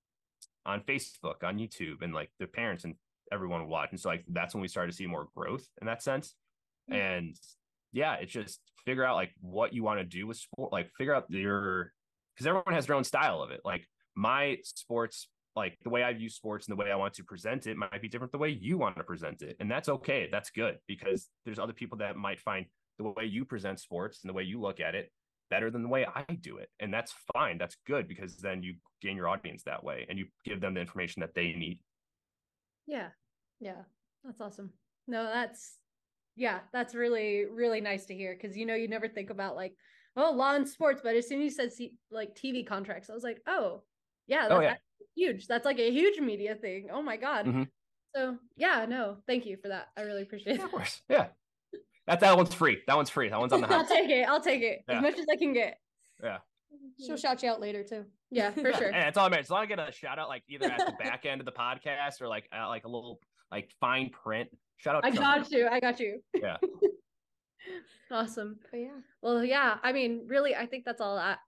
on 0.66 0.80
Facebook, 0.82 1.42
on 1.42 1.58
YouTube, 1.58 2.02
and 2.02 2.14
like 2.14 2.30
their 2.38 2.48
parents 2.48 2.84
and 2.84 2.94
everyone 3.32 3.60
would 3.60 3.68
watch. 3.68 3.90
And 3.90 4.00
so 4.00 4.08
like 4.08 4.24
that's 4.28 4.54
when 4.54 4.62
we 4.62 4.68
started 4.68 4.92
to 4.92 4.96
see 4.96 5.06
more 5.06 5.28
growth 5.34 5.66
in 5.80 5.86
that 5.86 6.02
sense. 6.02 6.34
Mhm. 6.90 6.94
And 6.96 7.36
yeah, 7.92 8.14
it's 8.14 8.32
just 8.32 8.60
figure 8.84 9.04
out 9.04 9.16
like 9.16 9.32
what 9.40 9.72
you 9.72 9.82
want 9.82 10.00
to 10.00 10.04
do 10.04 10.26
with 10.26 10.36
sport, 10.36 10.72
like 10.72 10.90
figure 10.96 11.14
out 11.14 11.30
your 11.30 11.92
because 12.34 12.46
everyone 12.46 12.74
has 12.74 12.86
their 12.86 12.96
own 12.96 13.04
style 13.04 13.42
of 13.42 13.50
it. 13.50 13.60
Like 13.64 13.86
my 14.14 14.58
sports, 14.64 15.28
like 15.56 15.78
the 15.82 15.90
way 15.90 16.02
I 16.02 16.12
view 16.12 16.28
sports 16.28 16.66
and 16.66 16.76
the 16.76 16.82
way 16.82 16.90
I 16.90 16.96
want 16.96 17.14
to 17.14 17.24
present 17.24 17.66
it 17.66 17.76
might 17.76 18.02
be 18.02 18.08
different 18.08 18.32
the 18.32 18.38
way 18.38 18.48
you 18.50 18.76
want 18.78 18.96
to 18.96 19.04
present 19.04 19.42
it. 19.42 19.56
And 19.60 19.70
that's 19.70 19.88
okay. 19.88 20.28
That's 20.30 20.50
good 20.50 20.78
because 20.86 21.28
there's 21.44 21.58
other 21.58 21.72
people 21.72 21.98
that 21.98 22.16
might 22.16 22.40
find 22.40 22.66
the 22.98 23.04
way 23.04 23.24
you 23.24 23.44
present 23.44 23.80
sports 23.80 24.22
and 24.22 24.28
the 24.28 24.34
way 24.34 24.42
you 24.44 24.60
look 24.60 24.80
at 24.80 24.94
it 24.94 25.10
better 25.50 25.70
than 25.70 25.82
the 25.82 25.88
way 25.88 26.06
I 26.06 26.24
do 26.40 26.56
it. 26.58 26.70
And 26.80 26.92
that's 26.92 27.12
fine. 27.34 27.58
That's 27.58 27.76
good 27.86 28.08
because 28.08 28.36
then 28.38 28.62
you 28.62 28.76
gain 29.00 29.16
your 29.16 29.28
audience 29.28 29.62
that 29.64 29.84
way 29.84 30.06
and 30.08 30.18
you 30.18 30.26
give 30.44 30.60
them 30.60 30.74
the 30.74 30.80
information 30.80 31.20
that 31.20 31.34
they 31.34 31.52
need. 31.52 31.80
Yeah. 32.86 33.10
Yeah. 33.60 33.82
That's 34.24 34.40
awesome. 34.40 34.72
No, 35.06 35.24
that's 35.24 35.78
yeah, 36.36 36.60
that's 36.72 36.94
really, 36.94 37.44
really 37.44 37.80
nice 37.80 38.06
to 38.06 38.14
hear 38.14 38.34
because 38.34 38.56
you 38.56 38.66
know, 38.66 38.74
you 38.74 38.88
never 38.88 39.08
think 39.08 39.30
about 39.30 39.54
like, 39.54 39.74
oh, 40.16 40.32
law 40.32 40.54
and 40.54 40.68
sports, 40.68 41.00
but 41.04 41.14
as 41.14 41.28
soon 41.28 41.40
as 41.40 41.44
you 41.44 41.50
said 41.50 41.72
see, 41.72 41.94
like 42.10 42.34
TV 42.34 42.66
contracts, 42.66 43.08
I 43.10 43.14
was 43.14 43.22
like, 43.22 43.40
oh, 43.46 43.82
yeah, 44.26 44.48
that's 44.48 44.52
Oh, 44.52 44.60
yeah. 44.60 44.76
huge. 45.14 45.46
That's 45.46 45.64
like 45.64 45.78
a 45.78 45.90
huge 45.90 46.18
media 46.20 46.54
thing. 46.56 46.88
Oh 46.90 47.02
my 47.02 47.16
God. 47.16 47.46
Mhm. 47.46 47.68
So 48.16 48.38
yeah, 48.56 48.86
no, 48.86 49.18
thank 49.26 49.44
you 49.46 49.56
for 49.58 49.68
that. 49.68 49.88
I 49.96 50.02
really 50.02 50.22
appreciate 50.22 50.56
it. 50.56 50.62
of 50.64 50.70
course. 50.70 51.02
Yeah. 51.08 51.28
That 52.06 52.20
that 52.20 52.36
one's 52.36 52.52
free. 52.54 52.78
That 52.86 52.96
one's 52.96 53.10
free. 53.10 53.28
That 53.30 53.38
one's 53.40 53.52
on 53.52 53.60
the 53.60 53.66
house. 53.68 53.82
I'll 53.90 53.96
take 53.96 54.10
it. 54.10 54.28
I'll 54.28 54.40
take 54.40 54.62
it 54.62 54.80
Yeah. 54.88 54.96
as 54.96 55.02
much 55.02 55.18
as 55.18 55.26
I 55.30 55.36
can 55.36 55.52
get. 55.52 55.78
Yeah. 56.22 56.38
She'll 57.04 57.16
shout 57.16 57.42
you 57.42 57.48
out 57.50 57.60
later 57.60 57.82
too. 57.82 58.04
Yeah, 58.30 58.50
for 58.50 58.68
Yeah, 58.70 58.78
sure. 58.78 58.86
And 58.88 58.96
that's 58.96 59.16
all 59.16 59.26
I 59.26 59.28
meant. 59.30 59.42
As 59.42 59.50
long 59.50 59.62
as 59.62 59.66
I 59.66 59.74
get 59.76 59.88
a 59.88 59.92
shout 59.92 60.18
out, 60.18 60.28
like 60.28 60.42
either 60.48 60.66
at 60.66 60.78
the 60.78 60.92
back 61.02 61.24
end 61.24 61.40
of 61.40 61.44
the 61.46 61.52
podcast 61.52 62.20
or 62.20 62.28
like 62.28 62.48
uh, 62.56 62.68
like 62.68 62.84
a 62.84 62.88
little 62.88 63.20
like 63.50 63.70
fine 63.80 64.10
print. 64.10 64.48
Shout 64.76 64.96
out. 64.96 65.04
I 65.04 65.10
got 65.10 65.50
you. 65.50 65.68
I 65.70 65.80
got 65.80 65.98
you. 66.00 66.20
Yeah. 66.34 66.56
awesome. 68.10 68.58
But 68.70 68.80
yeah. 68.80 68.98
Well, 69.22 69.44
yeah. 69.44 69.76
I 69.82 69.92
mean, 69.92 70.24
really, 70.28 70.54
I 70.54 70.66
think 70.66 70.84
that's 70.84 71.00
all 71.00 71.16
that. 71.16 71.38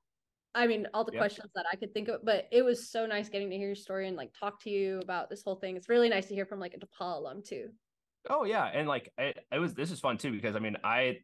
I 0.55 0.67
mean, 0.67 0.87
all 0.95 1.05
the 1.05 1.13
Yeah. 1.13 1.19
questions 1.19 1.51
that 1.55 1.67
I 1.71 1.77
could 1.77 1.93
think 1.93 2.09
of, 2.09 2.25
but 2.25 2.47
it 2.51 2.63
was 2.63 2.91
so 2.91 3.05
nice 3.05 3.29
getting 3.29 3.51
to 3.51 3.57
hear 3.57 3.67
your 3.67 3.75
story 3.75 4.09
and 4.09 4.17
like 4.17 4.31
talk 4.39 4.63
to 4.63 4.71
you 4.71 5.01
about 5.01 5.29
this 5.29 5.43
whole 5.43 5.57
thing. 5.57 5.77
It's 5.77 5.89
really 5.91 6.09
nice 6.09 6.27
to 6.29 6.35
hear 6.35 6.47
from 6.47 6.61
like 6.61 6.75
a 6.75 6.79
DePauw 6.79 7.19
alum 7.19 7.43
too. 7.47 7.69
Oh 8.29 8.45
yeah, 8.45 8.65
and 8.67 8.89
like 8.89 9.13
it, 9.19 9.39
it 9.53 9.59
was. 9.59 9.75
This 9.75 9.91
is 9.91 10.01
fun 10.01 10.19
too 10.19 10.33
because 10.33 10.57
I 10.57 10.59
mean, 10.59 10.77
I 10.83 11.21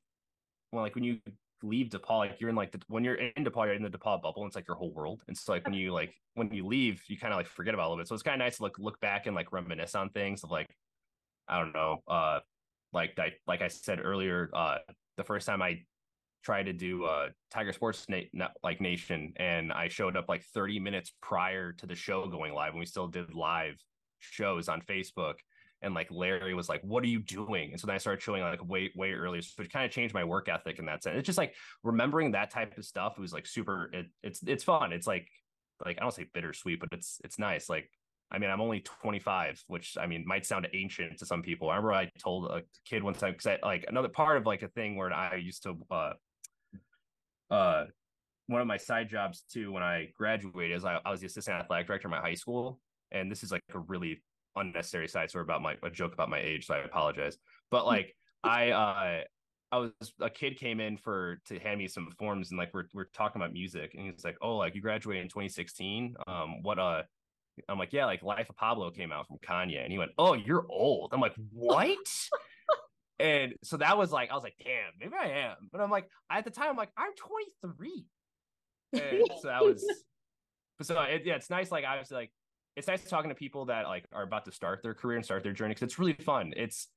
well, 0.72 0.82
like 0.82 0.94
when 0.94 1.04
you 1.04 1.20
leave 1.62 1.88
DePauw, 1.90 2.18
like 2.18 2.40
you're 2.40 2.50
in 2.50 2.56
like 2.56 2.72
the, 2.72 2.80
when 2.88 3.04
you're 3.04 3.14
in 3.16 3.44
DePauw, 3.44 3.66
you're 3.66 3.74
in 3.74 3.82
the 3.82 3.90
DePauw 3.90 4.22
bubble. 4.22 4.42
And 4.42 4.46
it's 4.48 4.56
like 4.56 4.66
your 4.68 4.76
whole 4.76 4.92
world. 4.92 5.22
And 5.28 5.36
so 5.36 5.52
like 5.52 5.64
when 5.64 5.74
you 5.74 5.92
like 5.92 6.14
when 6.34 6.52
you 6.52 6.66
leave, 6.66 7.02
you 7.08 7.18
kind 7.18 7.32
of 7.32 7.38
like 7.38 7.46
forget 7.46 7.74
about 7.74 7.86
a 7.86 7.88
little 7.90 8.02
bit. 8.02 8.08
So 8.08 8.14
it's 8.14 8.22
kind 8.22 8.40
of 8.40 8.44
nice 8.44 8.56
to 8.58 8.64
look 8.64 8.78
look 8.78 9.00
back 9.00 9.26
and 9.26 9.36
like 9.36 9.52
reminisce 9.52 9.94
on 9.94 10.10
things 10.10 10.44
of 10.44 10.50
like 10.50 10.74
I 11.48 11.58
don't 11.60 11.72
know, 11.74 12.02
uh, 12.08 12.40
like 12.92 13.18
I 13.18 13.34
like 13.46 13.62
I 13.62 13.68
said 13.68 14.00
earlier, 14.02 14.50
uh, 14.54 14.78
the 15.16 15.24
first 15.24 15.46
time 15.46 15.62
I 15.62 15.84
tried 16.42 16.64
to 16.64 16.72
do 16.72 17.04
uh 17.04 17.30
Tiger 17.50 17.72
Sports 17.72 18.08
na- 18.08 18.22
na- 18.32 18.48
like 18.62 18.80
Nation, 18.80 19.32
and 19.36 19.72
I 19.72 19.88
showed 19.88 20.16
up 20.16 20.28
like 20.28 20.44
30 20.44 20.80
minutes 20.80 21.12
prior 21.20 21.72
to 21.74 21.86
the 21.86 21.94
show 21.94 22.26
going 22.28 22.52
live, 22.54 22.70
and 22.72 22.80
we 22.80 22.86
still 22.86 23.08
did 23.08 23.34
live 23.34 23.76
shows 24.20 24.68
on 24.68 24.82
Facebook. 24.82 25.36
And 25.82 25.94
like 25.94 26.08
Larry 26.10 26.54
was 26.54 26.68
like, 26.68 26.80
"What 26.82 27.02
are 27.02 27.08
you 27.08 27.18
doing?" 27.20 27.72
And 27.72 27.80
so 27.80 27.86
then 27.86 27.94
I 27.94 27.98
started 27.98 28.22
showing 28.22 28.42
like 28.42 28.66
way 28.68 28.90
way 28.94 29.12
earlier, 29.12 29.42
so 29.42 29.62
it 29.62 29.72
kind 29.72 29.84
of 29.84 29.90
changed 29.90 30.14
my 30.14 30.24
work 30.24 30.48
ethic 30.48 30.78
in 30.78 30.86
that 30.86 31.02
sense. 31.02 31.18
It's 31.18 31.26
just 31.26 31.38
like 31.38 31.54
remembering 31.82 32.32
that 32.32 32.50
type 32.50 32.78
of 32.78 32.84
stuff. 32.84 33.14
It 33.18 33.20
was 33.20 33.32
like 33.32 33.46
super. 33.46 33.90
It, 33.92 34.06
it's 34.22 34.42
it's 34.44 34.64
fun. 34.64 34.92
It's 34.92 35.06
like 35.06 35.28
like 35.84 35.98
I 35.98 36.02
don't 36.02 36.14
say 36.14 36.26
bittersweet, 36.32 36.80
but 36.80 36.88
it's 36.92 37.20
it's 37.24 37.38
nice. 37.38 37.68
Like 37.68 37.90
I 38.30 38.38
mean, 38.38 38.48
I'm 38.48 38.62
only 38.62 38.80
25, 38.80 39.62
which 39.66 39.96
I 40.00 40.06
mean 40.06 40.24
might 40.26 40.46
sound 40.46 40.66
ancient 40.72 41.18
to 41.18 41.26
some 41.26 41.42
people. 41.42 41.68
I 41.68 41.76
remember 41.76 41.92
I 41.92 42.10
told 42.18 42.50
a 42.50 42.62
kid 42.86 43.02
one 43.02 43.14
time 43.14 43.32
because 43.32 43.58
like 43.62 43.84
another 43.88 44.08
part 44.08 44.38
of 44.38 44.46
like 44.46 44.62
a 44.62 44.68
thing 44.68 44.96
where 44.96 45.12
I 45.12 45.36
used 45.36 45.64
to 45.64 45.76
uh 45.90 46.12
uh 47.50 47.84
one 48.46 48.60
of 48.60 48.66
my 48.66 48.78
side 48.78 49.08
jobs 49.08 49.44
too 49.52 49.70
when 49.70 49.82
I 49.82 50.08
graduated 50.16 50.76
is 50.76 50.84
I, 50.84 50.98
I 51.04 51.10
was 51.10 51.20
the 51.20 51.26
assistant 51.26 51.58
athletic 51.58 51.86
director 51.86 52.08
in 52.08 52.12
my 52.12 52.20
high 52.20 52.34
school, 52.34 52.80
and 53.10 53.30
this 53.30 53.42
is 53.42 53.52
like 53.52 53.62
a 53.74 53.78
really 53.78 54.22
unnecessary 54.56 55.08
side 55.08 55.30
story 55.30 55.42
about 55.42 55.62
my 55.62 55.76
a 55.82 55.90
joke 55.90 56.12
about 56.12 56.30
my 56.30 56.40
age, 56.40 56.66
so 56.66 56.74
I 56.74 56.78
apologize. 56.78 57.36
But 57.70 57.86
like 57.86 58.14
I 58.44 58.70
uh 58.70 59.20
I 59.72 59.78
was 59.78 59.92
a 60.20 60.28
kid 60.28 60.58
came 60.58 60.80
in 60.80 60.98
for 60.98 61.40
to 61.46 61.58
hand 61.58 61.78
me 61.78 61.88
some 61.88 62.10
forms 62.18 62.50
and 62.50 62.58
like 62.58 62.74
we're 62.74 62.88
we're 62.92 63.04
talking 63.04 63.40
about 63.40 63.54
music 63.54 63.94
and 63.94 64.12
he's 64.12 64.24
like, 64.24 64.36
oh, 64.42 64.56
like 64.56 64.74
you 64.74 64.82
graduated 64.82 65.22
in 65.22 65.28
2016. 65.28 66.14
Um, 66.26 66.62
what 66.62 66.78
uh, 66.78 67.02
I'm 67.68 67.78
like, 67.78 67.92
yeah, 67.92 68.06
like 68.06 68.22
Life 68.22 68.50
of 68.50 68.56
Pablo 68.56 68.90
came 68.90 69.12
out 69.12 69.26
from 69.26 69.38
Kanye, 69.38 69.82
and 69.82 69.92
he 69.92 69.98
went, 69.98 70.12
oh, 70.18 70.34
you're 70.34 70.66
old. 70.68 71.10
I'm 71.12 71.20
like, 71.20 71.34
what? 71.52 71.98
and 73.18 73.54
so 73.62 73.76
that 73.78 73.96
was 73.96 74.12
like, 74.12 74.30
I 74.30 74.34
was 74.34 74.42
like, 74.42 74.56
damn, 74.62 74.92
maybe 75.00 75.14
I 75.18 75.48
am. 75.48 75.56
But 75.70 75.80
I'm 75.80 75.90
like, 75.90 76.08
at 76.30 76.44
the 76.44 76.50
time, 76.50 76.70
I'm 76.70 76.76
like, 76.76 76.92
I'm 76.96 77.12
23. 77.62 78.06
And 78.94 79.28
so 79.40 79.48
that 79.48 79.64
was, 79.64 79.84
but 80.78 80.86
so 80.86 81.00
it, 81.00 81.22
yeah, 81.24 81.36
it's 81.36 81.50
nice. 81.50 81.70
Like 81.70 81.84
I 81.84 81.98
was 81.98 82.10
like, 82.10 82.30
it's 82.76 82.88
nice 82.88 83.08
talking 83.08 83.28
to 83.28 83.34
people 83.34 83.66
that 83.66 83.86
like 83.86 84.04
are 84.12 84.22
about 84.22 84.44
to 84.46 84.52
start 84.52 84.82
their 84.82 84.94
career 84.94 85.16
and 85.16 85.24
start 85.24 85.42
their 85.42 85.52
journey 85.52 85.74
because 85.74 85.82
it's 85.82 85.98
really 85.98 86.14
fun. 86.14 86.52
It's 86.56 86.88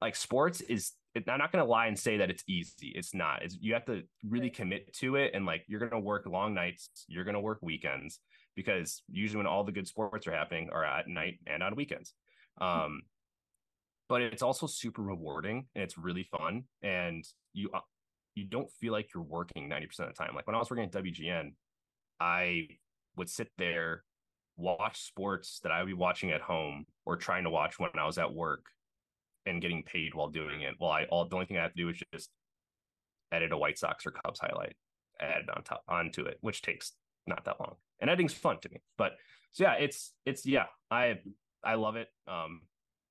like 0.00 0.16
sports 0.16 0.60
is 0.62 0.92
it, 1.14 1.28
I'm 1.28 1.38
not 1.38 1.50
gonna 1.50 1.64
lie 1.64 1.86
and 1.86 1.98
say 1.98 2.18
that 2.18 2.30
it's 2.30 2.44
easy. 2.46 2.92
It's 2.94 3.14
not. 3.14 3.42
It's 3.42 3.56
you 3.60 3.74
have 3.74 3.84
to 3.86 4.02
really 4.28 4.50
commit 4.50 4.92
to 4.96 5.16
it, 5.16 5.32
and 5.34 5.44
like 5.44 5.64
you're 5.66 5.80
gonna 5.80 6.00
work 6.00 6.26
long 6.26 6.54
nights, 6.54 6.88
you're 7.08 7.24
gonna 7.24 7.40
work 7.40 7.58
weekends 7.62 8.20
because 8.54 9.02
usually 9.10 9.38
when 9.38 9.46
all 9.46 9.64
the 9.64 9.72
good 9.72 9.88
sports 9.88 10.26
are 10.26 10.32
happening 10.32 10.70
are 10.72 10.84
at 10.84 11.08
night 11.08 11.38
and 11.46 11.62
on 11.62 11.74
weekends. 11.74 12.14
Um, 12.60 13.02
but 14.08 14.22
it's 14.22 14.42
also 14.42 14.66
super 14.66 15.02
rewarding 15.02 15.66
and 15.74 15.82
it's 15.82 15.98
really 15.98 16.24
fun, 16.24 16.64
and 16.82 17.24
you 17.52 17.70
uh, 17.74 17.80
you 18.34 18.44
don't 18.44 18.70
feel 18.70 18.92
like 18.92 19.08
you're 19.12 19.24
working 19.24 19.68
90% 19.68 19.84
of 20.00 20.06
the 20.08 20.12
time. 20.12 20.34
Like 20.34 20.46
when 20.46 20.54
I 20.54 20.58
was 20.58 20.70
working 20.70 20.84
at 20.84 20.92
WGN, 20.92 21.52
I 22.20 22.68
would 23.16 23.28
sit 23.28 23.50
there, 23.58 24.04
watch 24.60 25.02
sports 25.02 25.60
that 25.62 25.72
I 25.72 25.80
would 25.80 25.88
be 25.88 25.94
watching 25.94 26.30
at 26.30 26.40
home 26.40 26.84
or 27.06 27.16
trying 27.16 27.44
to 27.44 27.50
watch 27.50 27.78
when 27.78 27.90
I 27.98 28.06
was 28.06 28.18
at 28.18 28.32
work 28.32 28.66
and 29.46 29.62
getting 29.62 29.82
paid 29.82 30.14
while 30.14 30.28
doing 30.28 30.62
it. 30.62 30.74
Well, 30.78 30.90
I 30.90 31.04
all 31.04 31.26
the 31.26 31.34
only 31.34 31.46
thing 31.46 31.58
I 31.58 31.62
have 31.62 31.72
to 31.72 31.82
do 31.82 31.88
is 31.88 32.02
just 32.12 32.30
edit 33.32 33.52
a 33.52 33.58
White 33.58 33.78
Sox 33.78 34.06
or 34.06 34.12
Cubs 34.12 34.40
highlight, 34.40 34.76
add 35.20 35.48
on 35.54 35.62
top 35.62 35.82
onto 35.88 36.24
it, 36.24 36.38
which 36.40 36.62
takes 36.62 36.92
not 37.26 37.44
that 37.44 37.60
long. 37.60 37.76
And 38.00 38.10
editing's 38.10 38.34
fun 38.34 38.58
to 38.62 38.68
me. 38.70 38.80
But 38.98 39.12
so 39.52 39.64
yeah, 39.64 39.74
it's 39.74 40.12
it's 40.24 40.46
yeah, 40.46 40.66
I 40.90 41.18
I 41.64 41.74
love 41.74 41.96
it. 41.96 42.08
Um, 42.26 42.62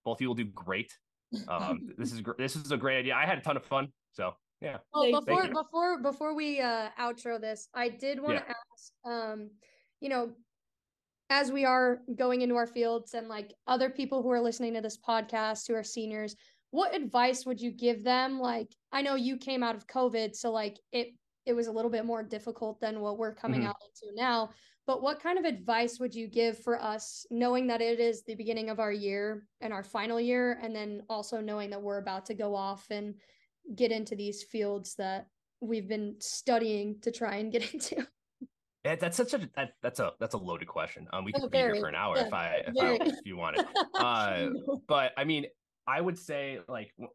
both 0.06 0.18
of 0.18 0.22
you 0.22 0.28
will 0.28 0.36
do 0.36 0.46
great. 0.46 0.94
Um, 1.48 1.90
this 1.98 2.12
is 2.14 2.22
this 2.38 2.56
is 2.56 2.72
a 2.72 2.78
great 2.78 3.00
idea. 3.00 3.16
I 3.16 3.26
had 3.26 3.38
a 3.38 3.42
ton 3.42 3.58
of 3.58 3.66
fun. 3.66 3.90
So 4.14 4.34
yeah. 4.62 4.78
Well, 4.94 5.22
before 5.22 5.48
before 5.48 6.02
before 6.02 6.36
we 6.36 6.60
uh 6.60 6.90
outro 7.00 7.40
this, 7.40 7.68
I 7.74 7.90
did 7.90 8.20
want 8.20 8.38
to 8.38 8.44
yeah. 8.48 8.54
ask, 8.74 8.94
um, 9.06 9.50
you 10.02 10.10
know, 10.10 10.32
as 11.30 11.52
we 11.52 11.66
are 11.66 12.00
going 12.16 12.42
into 12.42 12.56
our 12.56 12.68
fields 12.68 13.14
and 13.14 13.28
like 13.28 13.54
other 13.68 13.90
people 13.90 14.22
who 14.22 14.32
are 14.32 14.42
listening 14.42 14.74
to 14.74 14.82
this 14.82 14.98
podcast 14.98 15.68
who 15.68 15.76
are 15.76 15.84
seniors 15.84 16.36
what 16.72 16.96
advice 16.96 17.46
would 17.46 17.60
you 17.60 17.72
give 17.72 18.04
them 18.04 18.40
like 18.40 18.68
i 18.92 19.02
know 19.02 19.16
you 19.16 19.38
came 19.38 19.64
out 19.64 19.76
of 19.76 19.88
covid 19.88 20.36
so 20.36 20.52
like 20.52 20.80
it 20.92 21.10
it 21.46 21.54
was 21.54 21.68
a 21.68 21.72
little 21.72 21.92
bit 21.92 22.06
more 22.06 22.22
difficult 22.24 22.80
than 22.80 23.00
what 23.00 23.18
we're 23.18 23.34
coming 23.34 23.62
mm-hmm. 23.62 23.70
out 23.70 23.76
into 23.82 24.16
now 24.16 24.50
but 24.86 25.04
what 25.04 25.22
kind 25.22 25.38
of 25.38 25.46
advice 25.46 26.00
would 26.00 26.16
you 26.16 26.28
give 26.28 26.58
for 26.58 26.82
us 26.82 27.26
knowing 27.30 27.68
that 27.68 27.82
it 27.82 28.00
is 28.00 28.24
the 28.24 28.36
beginning 28.36 28.70
of 28.70 28.80
our 28.80 28.92
year 28.92 29.46
and 29.62 29.72
our 29.72 29.84
final 29.84 30.20
year 30.20 30.60
and 30.64 30.76
then 30.76 31.04
also 31.10 31.40
knowing 31.40 31.70
that 31.70 31.82
we're 31.82 32.00
about 32.00 32.26
to 32.26 32.34
go 32.34 32.56
off 32.56 32.88
and 32.90 33.14
get 33.76 33.92
into 33.92 34.16
these 34.16 34.44
fields 34.44 34.96
that 34.96 35.28
we've 35.62 35.88
been 35.88 36.16
studying 36.20 37.00
to 37.02 37.12
try 37.12 37.36
and 37.36 37.52
get 37.52 37.74
into 37.74 38.08
that's 38.84 39.18
such 39.18 39.34
a 39.34 39.50
that, 39.56 39.72
that's 39.82 40.00
a 40.00 40.12
that's 40.20 40.34
a 40.34 40.38
loaded 40.38 40.68
question. 40.68 41.08
Um, 41.12 41.26
we 41.26 41.32
could 41.32 41.44
oh, 41.44 41.50
be 41.50 41.58
here 41.58 41.76
for 41.76 41.88
an 41.88 41.96
hour 41.96 42.16
yeah, 42.18 42.28
if 42.28 42.34
I 42.34 42.62
if, 42.68 42.74
I, 42.80 43.06
if 43.06 43.20
you 43.26 43.38
wanted. 43.38 43.66
Uh, 43.96 44.50
but 44.88 45.12
I 45.18 45.26
mean, 45.26 45.46
I 45.86 46.00
would 46.00 46.18
say 46.18 46.60
like, 46.70 46.94
and 46.98 47.10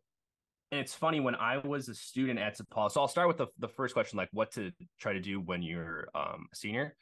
it's 0.81 0.92
funny 0.92 1.20
when 1.20 1.35
I 1.35 1.59
was 1.59 1.88
a 1.88 1.94
student 1.94 2.38
at 2.38 2.59
DePauw. 2.59 2.90
So 2.90 3.00
I'll 3.00 3.09
start 3.09 3.29
with 3.29 3.38
the 3.38 3.46
the 3.59 3.68
first 3.68 3.94
question, 3.94 4.18
like 4.18 4.29
what 4.33 4.53
to 4.53 4.70
try 5.00 5.14
to 5.14 5.20
do 5.20 5.40
when 5.40 5.62
you're 5.62 6.09
um 6.14 6.46
a 6.53 6.57
senior, 6.57 6.94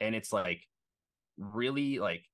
and 0.00 0.14
it's 0.14 0.32
like 0.32 0.62
really 1.36 1.98
like 1.98 2.24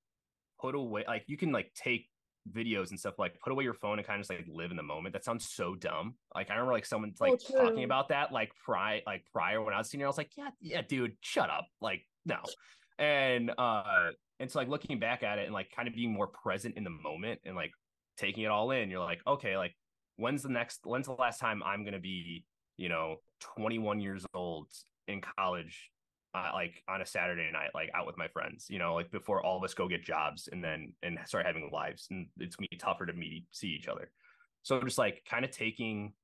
put 0.61 0.77
away 0.77 1.05
like 1.09 1.25
you 1.27 1.37
can 1.37 1.51
like 1.51 1.73
take 1.75 2.07
videos 2.51 2.91
and 2.91 2.99
stuff 2.99 3.19
like 3.19 3.39
put 3.41 3.53
away 3.53 3.65
your 3.65 3.75
phone 3.75 3.99
and 3.99 4.07
kind 4.07 4.21
of 4.21 4.27
just 4.27 4.31
like 4.31 4.47
live 4.49 4.71
in 4.71 4.77
the 4.77 4.83
moment. 4.83 5.13
That 5.13 5.25
sounds 5.25 5.49
so 5.49 5.75
dumb. 5.75 6.15
Like 6.35 6.51
I 6.51 6.55
remember 6.55 6.73
like 6.73 6.87
someone 6.87 7.13
like 7.21 7.41
oh, 7.55 7.65
talking 7.65 7.85
about 7.85 8.09
that 8.09 8.33
like 8.33 8.53
prior 8.65 9.01
like 9.07 9.25
prior 9.33 9.63
when 9.63 9.75
I 9.75 9.79
was 9.79 9.91
senior. 9.91 10.07
I 10.07 10.09
was 10.09 10.19
like, 10.19 10.31
yeah, 10.37 10.51
yeah, 10.61 10.83
dude, 10.83 11.17
shut 11.21 11.51
up. 11.51 11.67
Like 11.81 12.03
no. 12.27 12.39
And 12.99 13.53
uh 13.57 14.11
and 14.41 14.51
so 14.51 14.59
like 14.59 14.69
looking 14.69 14.99
back 14.99 15.23
at 15.23 15.39
it 15.39 15.45
and 15.45 15.55
like 15.55 15.71
kind 15.75 15.89
of 15.89 15.95
being 15.95 16.13
more 16.13 16.27
present 16.27 16.77
in 16.77 16.85
the 16.85 16.91
moment 16.91 17.41
and 17.45 17.55
like 17.55 17.73
taking 18.17 18.45
it 18.45 18.51
all 18.51 18.71
in, 18.73 18.91
you're 18.91 19.01
like, 19.01 19.21
okay, 19.27 19.57
like 19.57 19.75
when's 20.17 20.43
the 20.43 20.49
next 20.49 20.81
when's 20.85 21.07
the 21.07 21.13
last 21.13 21.39
time 21.39 21.63
I'm 21.63 21.85
gonna 21.85 22.01
be, 22.01 22.45
you 22.77 22.89
know, 22.89 23.17
21 23.57 24.01
years 24.01 24.27
old 24.35 24.69
in 25.09 25.21
college 25.21 25.92
uh, 26.35 26.51
like 26.55 26.83
on 26.89 27.03
a 27.03 27.07
Saturday 27.07 27.51
night, 27.53 27.71
like 27.75 27.91
out 27.95 28.07
with 28.07 28.17
my 28.17 28.29
friends, 28.29 28.67
you 28.71 28.79
know, 28.79 28.95
like 28.95 29.11
before 29.11 29.45
all 29.45 29.59
of 29.59 29.65
us 29.65 29.75
go 29.75 29.89
get 29.89 30.05
jobs 30.05 30.49
and 30.51 30.63
then 30.65 30.93
and 31.03 31.19
start 31.27 31.47
having 31.47 31.71
lives, 31.73 32.09
and 32.11 32.27
it's 32.39 32.57
gonna 32.57 32.69
be 32.71 32.77
tougher 32.77 33.07
to 33.07 33.13
meet 33.13 33.47
see 33.51 33.69
each 33.69 33.89
other. 33.89 34.11
So 34.63 34.81
just 34.81 34.99
like 34.99 35.23
kind 35.29 35.45
of 35.45 35.51
taking 35.51 36.15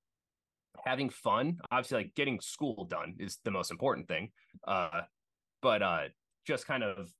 having 0.84 1.10
fun, 1.10 1.58
obviously 1.70 1.98
like 1.98 2.14
getting 2.14 2.40
school 2.40 2.84
done 2.84 3.16
is 3.18 3.38
the 3.44 3.50
most 3.50 3.70
important 3.70 4.08
thing. 4.08 4.30
Uh, 4.66 5.02
but 5.60 5.82
uh, 5.82 6.04
just 6.46 6.66
kind 6.66 6.82
of 6.82 7.10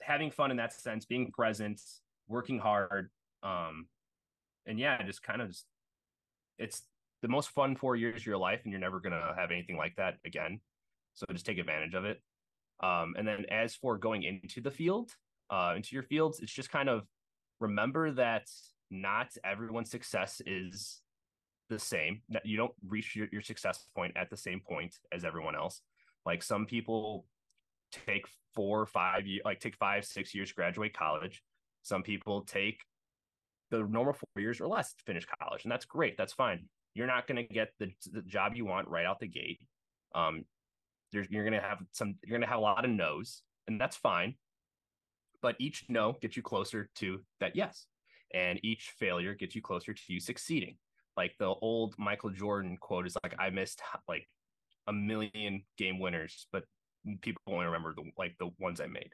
having 0.00 0.30
fun 0.30 0.50
in 0.50 0.58
that 0.58 0.72
sense, 0.72 1.04
being 1.04 1.30
present, 1.32 1.80
working 2.28 2.58
hard, 2.58 3.10
um, 3.42 3.86
and 4.66 4.78
yeah, 4.78 5.02
just 5.04 5.22
kind 5.22 5.40
of 5.40 5.48
just, 5.48 5.64
it's 6.58 6.82
the 7.22 7.28
most 7.28 7.50
fun 7.50 7.74
four 7.74 7.96
years 7.96 8.22
of 8.22 8.26
your 8.26 8.36
life, 8.36 8.60
and 8.64 8.72
you're 8.72 8.80
never 8.80 9.00
gonna 9.00 9.34
have 9.36 9.50
anything 9.50 9.76
like 9.76 9.96
that 9.96 10.18
again. 10.24 10.60
So 11.14 11.26
just 11.32 11.46
take 11.46 11.58
advantage 11.58 11.94
of 11.94 12.04
it. 12.04 12.20
Um, 12.82 13.14
and 13.16 13.26
then 13.26 13.46
as 13.50 13.74
for 13.74 13.96
going 13.96 14.22
into 14.24 14.60
the 14.60 14.70
field, 14.70 15.12
uh, 15.50 15.74
into 15.76 15.90
your 15.94 16.02
fields, 16.02 16.40
it's 16.40 16.52
just 16.52 16.70
kind 16.70 16.88
of 16.88 17.02
remember 17.60 18.10
that 18.12 18.48
not 18.90 19.28
everyone's 19.44 19.90
success 19.90 20.40
is 20.46 21.00
the 21.68 21.78
same. 21.78 22.22
You 22.44 22.56
don't 22.56 22.74
reach 22.86 23.14
your, 23.16 23.28
your 23.32 23.42
success 23.42 23.86
point 23.94 24.16
at 24.16 24.30
the 24.30 24.36
same 24.36 24.60
point 24.60 24.96
as 25.12 25.24
everyone 25.24 25.54
else. 25.56 25.80
Like 26.26 26.42
some 26.42 26.66
people 26.66 27.26
take 28.06 28.26
four, 28.54 28.86
five 28.86 29.26
years, 29.26 29.42
like 29.44 29.60
take 29.60 29.76
five, 29.76 30.04
six 30.04 30.34
years 30.34 30.50
to 30.50 30.54
graduate 30.54 30.94
college. 30.94 31.42
Some 31.82 32.02
people 32.02 32.42
take 32.42 32.80
the 33.70 33.78
normal 33.78 34.12
four 34.12 34.42
years 34.42 34.60
or 34.60 34.68
less 34.68 34.92
to 34.92 35.02
finish 35.04 35.26
college, 35.40 35.64
and 35.64 35.72
that's 35.72 35.84
great. 35.84 36.16
That's 36.16 36.32
fine. 36.32 36.68
You're 36.94 37.06
not 37.06 37.26
going 37.26 37.36
to 37.36 37.54
get 37.54 37.72
the, 37.78 37.90
the 38.12 38.22
job 38.22 38.52
you 38.54 38.66
want 38.66 38.88
right 38.88 39.06
out 39.06 39.18
the 39.18 39.26
gate. 39.26 39.60
Um, 40.14 40.44
there's, 41.12 41.28
you're 41.30 41.44
going 41.44 41.60
to 41.60 41.66
have 41.66 41.78
some, 41.92 42.14
you're 42.24 42.38
going 42.38 42.46
to 42.46 42.50
have 42.50 42.58
a 42.58 42.62
lot 42.62 42.84
of 42.84 42.90
no's, 42.90 43.42
and 43.66 43.80
that's 43.80 43.96
fine. 43.96 44.34
But 45.40 45.56
each 45.58 45.84
no 45.88 46.16
gets 46.20 46.36
you 46.36 46.42
closer 46.42 46.88
to 46.96 47.20
that 47.40 47.56
yes. 47.56 47.86
And 48.34 48.58
each 48.62 48.94
failure 48.98 49.34
gets 49.34 49.54
you 49.54 49.62
closer 49.62 49.92
to 49.92 50.02
you 50.08 50.20
succeeding. 50.20 50.76
Like 51.16 51.34
the 51.38 51.48
old 51.48 51.94
Michael 51.98 52.30
Jordan 52.30 52.78
quote 52.80 53.06
is 53.06 53.16
like, 53.22 53.34
I 53.38 53.50
missed 53.50 53.82
like 54.08 54.26
a 54.86 54.92
million 54.92 55.62
game 55.76 55.98
winners, 55.98 56.46
but 56.52 56.64
people 57.20 57.42
only 57.46 57.66
remember 57.66 57.94
the 57.94 58.04
like 58.16 58.36
the 58.38 58.50
ones 58.58 58.80
I 58.80 58.86
made. 58.86 59.10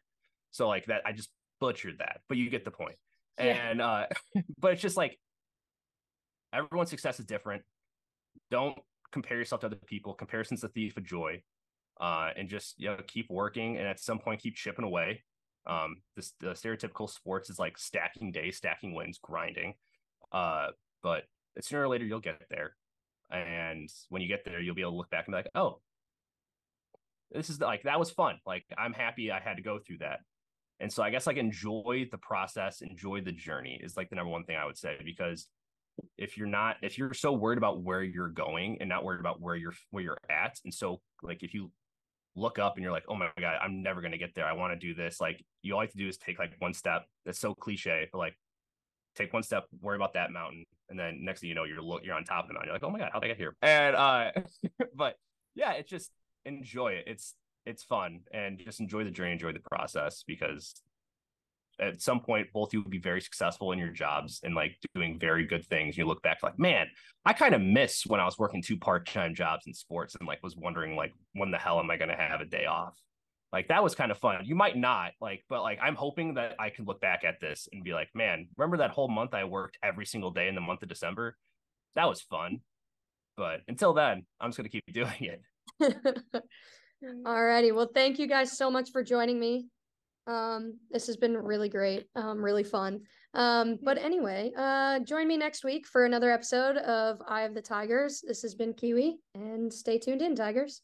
So 0.50 0.68
like 0.68 0.86
that, 0.86 1.02
I 1.04 1.12
just 1.12 1.30
butchered 1.60 1.98
that, 1.98 2.20
but 2.28 2.38
you 2.38 2.48
get 2.50 2.64
the 2.64 2.70
point. 2.70 2.96
Yeah. 3.38 3.70
And 3.70 3.82
uh, 3.82 4.06
but 4.58 4.72
it's 4.72 4.82
just 4.82 4.96
like 4.96 5.18
everyone's 6.52 6.90
success 6.90 7.18
is 7.18 7.26
different. 7.26 7.62
Don't 8.50 8.78
compare 9.12 9.38
yourself 9.38 9.62
to 9.62 9.66
other 9.66 9.76
people. 9.86 10.14
Comparison's 10.14 10.60
the 10.60 10.68
thief 10.68 10.96
of 10.96 11.04
joy 11.04 11.42
uh, 12.00 12.30
and 12.36 12.48
just 12.48 12.74
you 12.78 12.88
know 12.88 12.96
keep 13.06 13.26
working 13.30 13.76
and 13.76 13.86
at 13.86 14.00
some 14.00 14.18
point 14.18 14.42
keep 14.42 14.56
chipping 14.56 14.84
away. 14.84 15.22
Um, 15.66 15.96
the 16.16 16.50
stereotypical 16.50 17.10
sports 17.10 17.50
is 17.50 17.58
like 17.58 17.76
stacking 17.76 18.32
days, 18.32 18.56
stacking 18.56 18.94
wins, 18.94 19.18
grinding. 19.22 19.74
Uh, 20.32 20.68
but 21.02 21.24
sooner 21.60 21.82
or 21.82 21.88
later 21.88 22.04
you'll 22.04 22.20
get 22.20 22.42
there, 22.48 22.74
and 23.30 23.88
when 24.08 24.22
you 24.22 24.28
get 24.28 24.44
there, 24.44 24.60
you'll 24.60 24.74
be 24.74 24.80
able 24.80 24.92
to 24.92 24.96
look 24.96 25.10
back 25.10 25.26
and 25.26 25.32
be 25.32 25.36
like, 25.36 25.50
oh, 25.54 25.80
this 27.30 27.50
is 27.50 27.60
like 27.60 27.82
that 27.82 27.98
was 27.98 28.10
fun. 28.10 28.38
Like 28.46 28.64
I'm 28.76 28.92
happy 28.92 29.30
I 29.30 29.40
had 29.40 29.56
to 29.56 29.62
go 29.62 29.78
through 29.78 29.98
that. 29.98 30.20
And 30.80 30.92
so 30.92 31.02
I 31.02 31.10
guess 31.10 31.26
like 31.26 31.36
enjoy 31.36 32.08
the 32.10 32.18
process, 32.18 32.80
enjoy 32.80 33.20
the 33.20 33.32
journey 33.32 33.80
is 33.82 33.96
like 33.96 34.10
the 34.10 34.16
number 34.16 34.30
one 34.30 34.44
thing 34.44 34.56
I 34.56 34.64
would 34.64 34.78
say 34.78 34.96
because 35.04 35.48
if 36.16 36.36
you're 36.36 36.46
not 36.46 36.76
if 36.82 36.96
you're 36.96 37.14
so 37.14 37.32
worried 37.32 37.58
about 37.58 37.82
where 37.82 38.02
you're 38.02 38.28
going 38.28 38.78
and 38.80 38.88
not 38.88 39.04
worried 39.04 39.20
about 39.20 39.40
where 39.40 39.56
you're 39.56 39.74
where 39.90 40.02
you're 40.02 40.18
at 40.30 40.58
and 40.64 40.72
so 40.72 41.00
like 41.22 41.42
if 41.42 41.52
you 41.52 41.72
look 42.38 42.58
up 42.58 42.76
and 42.76 42.82
you're 42.82 42.92
like, 42.92 43.04
oh 43.08 43.14
my 43.14 43.28
God, 43.38 43.58
I'm 43.62 43.82
never 43.82 44.00
going 44.00 44.12
to 44.12 44.18
get 44.18 44.34
there. 44.34 44.46
I 44.46 44.52
want 44.52 44.72
to 44.72 44.78
do 44.78 44.94
this. 44.94 45.20
Like, 45.20 45.44
you 45.62 45.74
all 45.74 45.80
have 45.80 45.90
to 45.90 45.98
do 45.98 46.08
is 46.08 46.16
take 46.16 46.38
like 46.38 46.52
one 46.58 46.74
step. 46.74 47.06
That's 47.24 47.38
so 47.38 47.54
cliche, 47.54 48.08
but 48.12 48.18
like, 48.18 48.36
take 49.14 49.32
one 49.32 49.42
step, 49.42 49.66
worry 49.80 49.96
about 49.96 50.14
that 50.14 50.30
mountain. 50.30 50.64
And 50.88 50.98
then 50.98 51.24
next 51.24 51.40
thing 51.40 51.48
you 51.48 51.54
know, 51.54 51.64
you're 51.64 51.82
you're 52.02 52.14
on 52.14 52.24
top 52.24 52.44
of 52.44 52.48
the 52.48 52.54
mountain. 52.54 52.68
You're 52.68 52.74
like, 52.74 52.84
oh 52.84 52.90
my 52.90 52.98
God, 52.98 53.10
how'd 53.12 53.24
I 53.24 53.28
get 53.28 53.36
here? 53.36 53.54
And, 53.62 53.96
uh, 53.96 54.30
but 54.94 55.16
yeah, 55.54 55.72
it's 55.72 55.90
just 55.90 56.10
enjoy 56.44 56.92
it. 56.92 57.04
It's, 57.06 57.34
it's 57.66 57.82
fun 57.82 58.20
and 58.32 58.58
just 58.58 58.80
enjoy 58.80 59.04
the 59.04 59.10
journey, 59.10 59.32
enjoy 59.32 59.52
the 59.52 59.60
process 59.60 60.24
because 60.26 60.80
at 61.80 62.02
some 62.02 62.20
point 62.20 62.48
both 62.52 62.72
you 62.72 62.82
will 62.82 62.90
be 62.90 62.98
very 62.98 63.20
successful 63.20 63.72
in 63.72 63.78
your 63.78 63.90
jobs 63.90 64.40
and 64.42 64.54
like 64.54 64.76
doing 64.94 65.18
very 65.18 65.46
good 65.46 65.64
things. 65.66 65.96
You 65.96 66.06
look 66.06 66.22
back 66.22 66.42
like, 66.42 66.58
man, 66.58 66.86
I 67.24 67.32
kind 67.32 67.54
of 67.54 67.60
miss 67.60 68.06
when 68.06 68.20
I 68.20 68.24
was 68.24 68.38
working 68.38 68.62
two 68.62 68.76
part-time 68.76 69.34
jobs 69.34 69.66
in 69.66 69.74
sports 69.74 70.14
and 70.18 70.26
like 70.26 70.42
was 70.42 70.56
wondering 70.56 70.96
like 70.96 71.12
when 71.34 71.50
the 71.50 71.58
hell 71.58 71.78
am 71.78 71.90
I 71.90 71.96
going 71.96 72.10
to 72.10 72.16
have 72.16 72.40
a 72.40 72.44
day 72.44 72.66
off? 72.66 72.98
Like 73.52 73.68
that 73.68 73.82
was 73.82 73.94
kind 73.94 74.10
of 74.10 74.18
fun. 74.18 74.44
You 74.44 74.54
might 74.54 74.76
not 74.76 75.12
like, 75.20 75.44
but 75.48 75.62
like 75.62 75.78
I'm 75.80 75.94
hoping 75.94 76.34
that 76.34 76.56
I 76.58 76.70
can 76.70 76.84
look 76.84 77.00
back 77.00 77.24
at 77.24 77.40
this 77.40 77.68
and 77.72 77.82
be 77.82 77.92
like, 77.92 78.08
man, 78.14 78.48
remember 78.56 78.78
that 78.78 78.90
whole 78.90 79.08
month 79.08 79.32
I 79.32 79.44
worked 79.44 79.78
every 79.82 80.04
single 80.04 80.30
day 80.30 80.48
in 80.48 80.54
the 80.54 80.60
month 80.60 80.82
of 80.82 80.88
December? 80.88 81.36
That 81.94 82.08
was 82.08 82.20
fun. 82.20 82.60
But 83.36 83.60
until 83.68 83.94
then, 83.94 84.26
I'm 84.40 84.50
just 84.50 84.58
gonna 84.58 84.68
keep 84.68 84.84
doing 84.92 85.08
it. 85.20 85.42
Alrighty. 87.24 87.74
Well, 87.74 87.88
thank 87.94 88.18
you 88.18 88.26
guys 88.26 88.58
so 88.58 88.70
much 88.70 88.90
for 88.90 89.02
joining 89.02 89.38
me. 89.38 89.66
Um, 90.28 90.74
this 90.90 91.06
has 91.06 91.16
been 91.16 91.36
really 91.36 91.68
great, 91.68 92.06
um, 92.14 92.44
really 92.44 92.62
fun. 92.62 93.00
Um, 93.34 93.78
but 93.82 93.98
anyway, 93.98 94.52
uh, 94.56 95.00
join 95.00 95.26
me 95.26 95.36
next 95.36 95.64
week 95.64 95.86
for 95.86 96.04
another 96.04 96.30
episode 96.30 96.76
of 96.76 97.20
Eye 97.26 97.42
of 97.42 97.54
the 97.54 97.62
Tigers. 97.62 98.22
This 98.26 98.42
has 98.42 98.54
been 98.54 98.74
Kiwi, 98.74 99.18
and 99.34 99.72
stay 99.72 99.98
tuned 99.98 100.22
in, 100.22 100.36
Tigers. 100.36 100.82